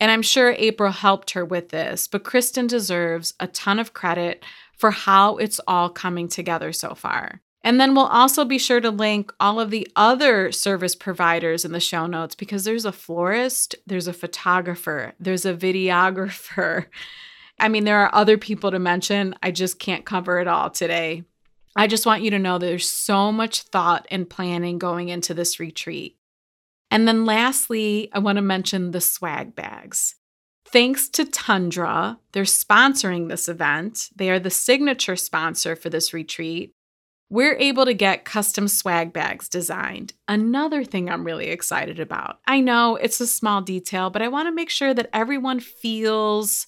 And 0.00 0.10
I'm 0.10 0.22
sure 0.22 0.54
April 0.56 0.92
helped 0.92 1.32
her 1.32 1.44
with 1.44 1.70
this, 1.70 2.06
but 2.06 2.22
Kristen 2.22 2.68
deserves 2.68 3.34
a 3.40 3.48
ton 3.48 3.78
of 3.78 3.92
credit 3.92 4.44
for 4.76 4.92
how 4.92 5.36
it's 5.38 5.60
all 5.66 5.90
coming 5.90 6.28
together 6.28 6.72
so 6.72 6.94
far. 6.94 7.42
And 7.64 7.80
then 7.80 7.94
we'll 7.94 8.06
also 8.06 8.44
be 8.44 8.58
sure 8.58 8.80
to 8.80 8.90
link 8.90 9.32
all 9.40 9.58
of 9.58 9.70
the 9.70 9.88
other 9.96 10.52
service 10.52 10.94
providers 10.94 11.64
in 11.64 11.72
the 11.72 11.80
show 11.80 12.06
notes 12.06 12.34
because 12.34 12.64
there's 12.64 12.84
a 12.84 12.92
florist, 12.92 13.74
there's 13.86 14.06
a 14.06 14.12
photographer, 14.12 15.14
there's 15.18 15.44
a 15.44 15.54
videographer. 15.54 16.86
I 17.60 17.68
mean, 17.68 17.84
there 17.84 17.98
are 17.98 18.14
other 18.14 18.38
people 18.38 18.70
to 18.70 18.78
mention. 18.78 19.34
I 19.42 19.50
just 19.50 19.80
can't 19.80 20.06
cover 20.06 20.38
it 20.38 20.46
all 20.46 20.70
today. 20.70 21.24
I 21.74 21.88
just 21.88 22.06
want 22.06 22.22
you 22.22 22.30
to 22.30 22.38
know 22.38 22.58
there's 22.58 22.88
so 22.88 23.32
much 23.32 23.62
thought 23.62 24.06
and 24.10 24.30
planning 24.30 24.78
going 24.78 25.08
into 25.08 25.34
this 25.34 25.58
retreat. 25.58 26.16
And 26.90 27.06
then 27.06 27.24
lastly, 27.26 28.08
I 28.12 28.20
want 28.20 28.36
to 28.36 28.42
mention 28.42 28.92
the 28.92 29.00
swag 29.00 29.54
bags. 29.54 30.14
Thanks 30.66 31.08
to 31.10 31.24
Tundra, 31.24 32.18
they're 32.32 32.44
sponsoring 32.44 33.28
this 33.28 33.48
event. 33.48 34.10
They 34.14 34.30
are 34.30 34.38
the 34.38 34.50
signature 34.50 35.16
sponsor 35.16 35.74
for 35.74 35.88
this 35.88 36.12
retreat. 36.12 36.74
We're 37.30 37.56
able 37.56 37.84
to 37.84 37.92
get 37.92 38.24
custom 38.24 38.68
swag 38.68 39.12
bags 39.12 39.48
designed. 39.48 40.14
Another 40.26 40.82
thing 40.82 41.10
I'm 41.10 41.24
really 41.24 41.48
excited 41.48 42.00
about. 42.00 42.38
I 42.46 42.60
know 42.60 42.96
it's 42.96 43.20
a 43.20 43.26
small 43.26 43.60
detail, 43.60 44.08
but 44.08 44.22
I 44.22 44.28
want 44.28 44.48
to 44.48 44.54
make 44.54 44.70
sure 44.70 44.94
that 44.94 45.10
everyone 45.12 45.60
feels, 45.60 46.66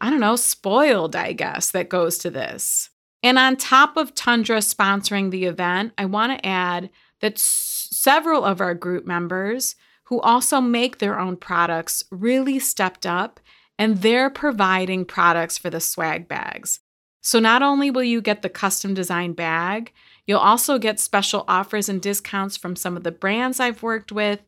I 0.00 0.10
don't 0.10 0.20
know, 0.20 0.36
spoiled, 0.36 1.16
I 1.16 1.32
guess, 1.32 1.70
that 1.70 1.88
goes 1.88 2.18
to 2.18 2.30
this. 2.30 2.90
And 3.22 3.38
on 3.38 3.56
top 3.56 3.96
of 3.96 4.14
Tundra 4.14 4.58
sponsoring 4.58 5.30
the 5.30 5.46
event, 5.46 5.94
I 5.96 6.04
want 6.04 6.32
to 6.32 6.46
add 6.46 6.90
that 7.20 7.34
s- 7.34 7.88
several 7.90 8.44
of 8.44 8.60
our 8.60 8.74
group 8.74 9.06
members 9.06 9.74
who 10.04 10.20
also 10.20 10.60
make 10.60 10.98
their 10.98 11.18
own 11.18 11.36
products 11.36 12.04
really 12.10 12.58
stepped 12.58 13.06
up 13.06 13.40
and 13.78 14.02
they're 14.02 14.30
providing 14.30 15.04
products 15.04 15.58
for 15.58 15.70
the 15.70 15.80
swag 15.80 16.28
bags. 16.28 16.80
So 17.26 17.40
not 17.40 17.60
only 17.60 17.90
will 17.90 18.04
you 18.04 18.20
get 18.20 18.42
the 18.42 18.48
custom 18.48 18.94
design 18.94 19.32
bag, 19.32 19.92
you'll 20.28 20.38
also 20.38 20.78
get 20.78 21.00
special 21.00 21.44
offers 21.48 21.88
and 21.88 22.00
discounts 22.00 22.56
from 22.56 22.76
some 22.76 22.96
of 22.96 23.02
the 23.02 23.10
brands 23.10 23.58
I've 23.58 23.82
worked 23.82 24.12
with, 24.12 24.42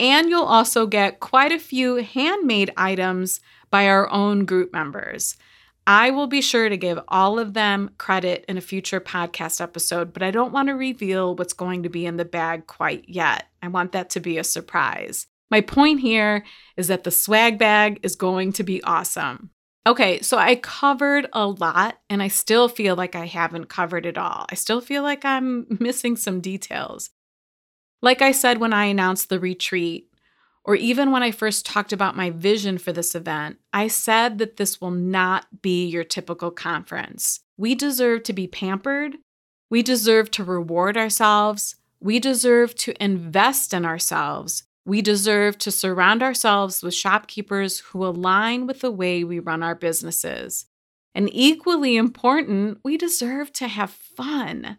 and 0.00 0.28
you'll 0.28 0.42
also 0.42 0.88
get 0.88 1.20
quite 1.20 1.52
a 1.52 1.60
few 1.60 2.02
handmade 2.02 2.72
items 2.76 3.38
by 3.70 3.86
our 3.86 4.10
own 4.10 4.46
group 4.46 4.72
members. 4.72 5.36
I 5.86 6.10
will 6.10 6.26
be 6.26 6.40
sure 6.40 6.68
to 6.68 6.76
give 6.76 6.98
all 7.06 7.38
of 7.38 7.54
them 7.54 7.90
credit 7.98 8.44
in 8.48 8.58
a 8.58 8.60
future 8.60 9.00
podcast 9.00 9.60
episode, 9.60 10.12
but 10.12 10.24
I 10.24 10.32
don't 10.32 10.52
want 10.52 10.66
to 10.70 10.74
reveal 10.74 11.36
what's 11.36 11.52
going 11.52 11.84
to 11.84 11.88
be 11.88 12.04
in 12.04 12.16
the 12.16 12.24
bag 12.24 12.66
quite 12.66 13.08
yet. 13.08 13.44
I 13.62 13.68
want 13.68 13.92
that 13.92 14.10
to 14.10 14.18
be 14.18 14.38
a 14.38 14.44
surprise. 14.44 15.28
My 15.52 15.60
point 15.60 16.00
here 16.00 16.44
is 16.76 16.88
that 16.88 17.04
the 17.04 17.12
swag 17.12 17.60
bag 17.60 18.00
is 18.02 18.16
going 18.16 18.52
to 18.54 18.64
be 18.64 18.82
awesome. 18.82 19.50
Okay, 19.86 20.20
so 20.22 20.38
I 20.38 20.56
covered 20.56 21.26
a 21.34 21.46
lot 21.46 21.98
and 22.08 22.22
I 22.22 22.28
still 22.28 22.68
feel 22.68 22.96
like 22.96 23.14
I 23.14 23.26
haven't 23.26 23.66
covered 23.66 24.06
it 24.06 24.16
all. 24.16 24.46
I 24.50 24.54
still 24.54 24.80
feel 24.80 25.02
like 25.02 25.24
I'm 25.24 25.66
missing 25.80 26.16
some 26.16 26.40
details. 26.40 27.10
Like 28.00 28.22
I 28.22 28.32
said 28.32 28.58
when 28.58 28.72
I 28.72 28.86
announced 28.86 29.28
the 29.28 29.40
retreat, 29.40 30.08
or 30.64 30.74
even 30.74 31.10
when 31.10 31.22
I 31.22 31.30
first 31.30 31.66
talked 31.66 31.92
about 31.92 32.16
my 32.16 32.30
vision 32.30 32.78
for 32.78 32.90
this 32.90 33.14
event, 33.14 33.58
I 33.72 33.88
said 33.88 34.38
that 34.38 34.56
this 34.56 34.80
will 34.80 34.90
not 34.90 35.60
be 35.60 35.86
your 35.86 36.04
typical 36.04 36.50
conference. 36.50 37.40
We 37.58 37.74
deserve 37.74 38.22
to 38.24 38.32
be 38.32 38.46
pampered. 38.46 39.16
We 39.68 39.82
deserve 39.82 40.30
to 40.32 40.44
reward 40.44 40.96
ourselves. 40.96 41.76
We 42.00 42.18
deserve 42.18 42.74
to 42.76 43.02
invest 43.02 43.74
in 43.74 43.84
ourselves. 43.84 44.64
We 44.86 45.00
deserve 45.00 45.56
to 45.58 45.70
surround 45.70 46.22
ourselves 46.22 46.82
with 46.82 46.94
shopkeepers 46.94 47.78
who 47.78 48.04
align 48.04 48.66
with 48.66 48.80
the 48.80 48.90
way 48.90 49.24
we 49.24 49.38
run 49.38 49.62
our 49.62 49.74
businesses. 49.74 50.66
And 51.14 51.30
equally 51.32 51.96
important, 51.96 52.80
we 52.84 52.96
deserve 52.96 53.52
to 53.54 53.68
have 53.68 53.90
fun. 53.90 54.78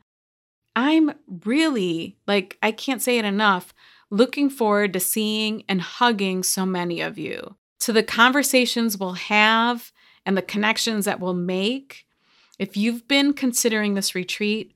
I'm 0.76 1.13
really, 1.46 2.18
like, 2.28 2.58
I 2.62 2.72
can't 2.72 3.02
say 3.02 3.18
it 3.18 3.26
enough, 3.26 3.74
looking 4.12 4.50
forward 4.50 4.94
to 4.94 5.00
seeing 5.00 5.63
and 5.68 5.82
hugging 5.82 6.44
so 6.44 6.65
many 6.65 7.02
of 7.02 7.18
you, 7.18 7.56
to 7.80 7.94
the 7.94 8.04
conversations 8.04 8.98
we'll 8.98 9.13
have 9.13 9.91
and 10.26 10.38
the 10.38 10.41
connections 10.44 11.06
that 11.06 11.20
we'll 11.20 11.34
make. 11.34 12.06
If 12.60 12.78
you've 12.78 13.08
been 13.08 13.34
considering 13.34 13.94
this 13.94 14.13
retreat, 14.13 14.74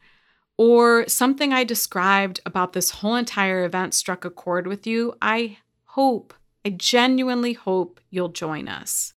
or 0.60 1.08
something 1.08 1.54
I 1.54 1.64
described 1.64 2.42
about 2.46 2.74
this 2.74 2.90
whole 2.90 3.16
entire 3.16 3.64
event 3.64 3.94
struck 3.94 4.26
a 4.26 4.30
chord 4.30 4.68
with 4.68 4.86
you, 4.86 5.16
I 5.22 5.60
hope, 5.86 6.34
I 6.66 6.72
genuinely 6.72 7.54
hope 7.54 8.02
you'll 8.10 8.28
join 8.28 8.68
us. 8.68 9.14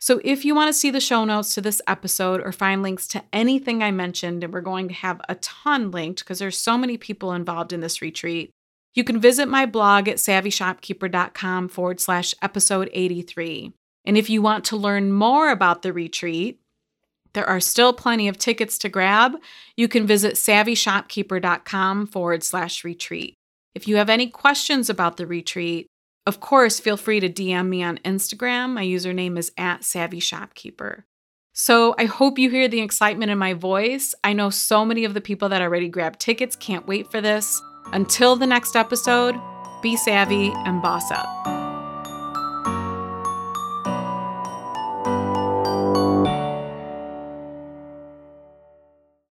So, 0.00 0.18
if 0.24 0.46
you 0.46 0.54
want 0.54 0.68
to 0.68 0.72
see 0.78 0.90
the 0.90 0.98
show 0.98 1.26
notes 1.26 1.52
to 1.54 1.60
this 1.60 1.82
episode 1.86 2.40
or 2.40 2.52
find 2.52 2.82
links 2.82 3.06
to 3.08 3.22
anything 3.34 3.82
I 3.82 3.90
mentioned, 3.90 4.42
and 4.42 4.50
we're 4.50 4.62
going 4.62 4.88
to 4.88 4.94
have 4.94 5.20
a 5.28 5.34
ton 5.34 5.90
linked 5.90 6.20
because 6.20 6.38
there's 6.38 6.56
so 6.56 6.78
many 6.78 6.96
people 6.96 7.34
involved 7.34 7.74
in 7.74 7.80
this 7.80 8.00
retreat, 8.00 8.50
you 8.94 9.04
can 9.04 9.20
visit 9.20 9.46
my 9.46 9.66
blog 9.66 10.08
at 10.08 10.16
savvyshopkeeper.com 10.16 11.68
forward 11.68 12.00
slash 12.00 12.34
episode 12.40 12.88
83. 12.94 13.74
And 14.06 14.16
if 14.16 14.30
you 14.30 14.40
want 14.40 14.64
to 14.66 14.76
learn 14.78 15.12
more 15.12 15.50
about 15.50 15.82
the 15.82 15.92
retreat, 15.92 16.60
there 17.38 17.48
are 17.48 17.60
still 17.60 17.92
plenty 17.92 18.26
of 18.26 18.36
tickets 18.36 18.76
to 18.78 18.88
grab. 18.88 19.36
You 19.76 19.86
can 19.86 20.08
visit 20.08 20.34
savvyshopkeeper.com 20.34 22.08
forward 22.08 22.42
slash 22.42 22.82
retreat. 22.82 23.36
If 23.76 23.86
you 23.86 23.94
have 23.94 24.10
any 24.10 24.26
questions 24.26 24.90
about 24.90 25.18
the 25.18 25.26
retreat, 25.26 25.86
of 26.26 26.40
course, 26.40 26.80
feel 26.80 26.96
free 26.96 27.20
to 27.20 27.28
DM 27.28 27.68
me 27.68 27.84
on 27.84 27.98
Instagram. 27.98 28.70
My 28.70 28.82
username 28.82 29.38
is 29.38 29.52
at 29.56 29.82
savvyshopkeeper. 29.82 31.04
So 31.52 31.94
I 31.96 32.06
hope 32.06 32.40
you 32.40 32.50
hear 32.50 32.66
the 32.66 32.80
excitement 32.80 33.30
in 33.30 33.38
my 33.38 33.54
voice. 33.54 34.16
I 34.24 34.32
know 34.32 34.50
so 34.50 34.84
many 34.84 35.04
of 35.04 35.14
the 35.14 35.20
people 35.20 35.48
that 35.50 35.62
already 35.62 35.88
grabbed 35.88 36.18
tickets 36.18 36.56
can't 36.56 36.88
wait 36.88 37.08
for 37.08 37.20
this. 37.20 37.62
Until 37.92 38.34
the 38.34 38.48
next 38.48 38.74
episode, 38.74 39.36
be 39.80 39.96
savvy 39.96 40.50
and 40.66 40.82
boss 40.82 41.08
up. 41.12 41.57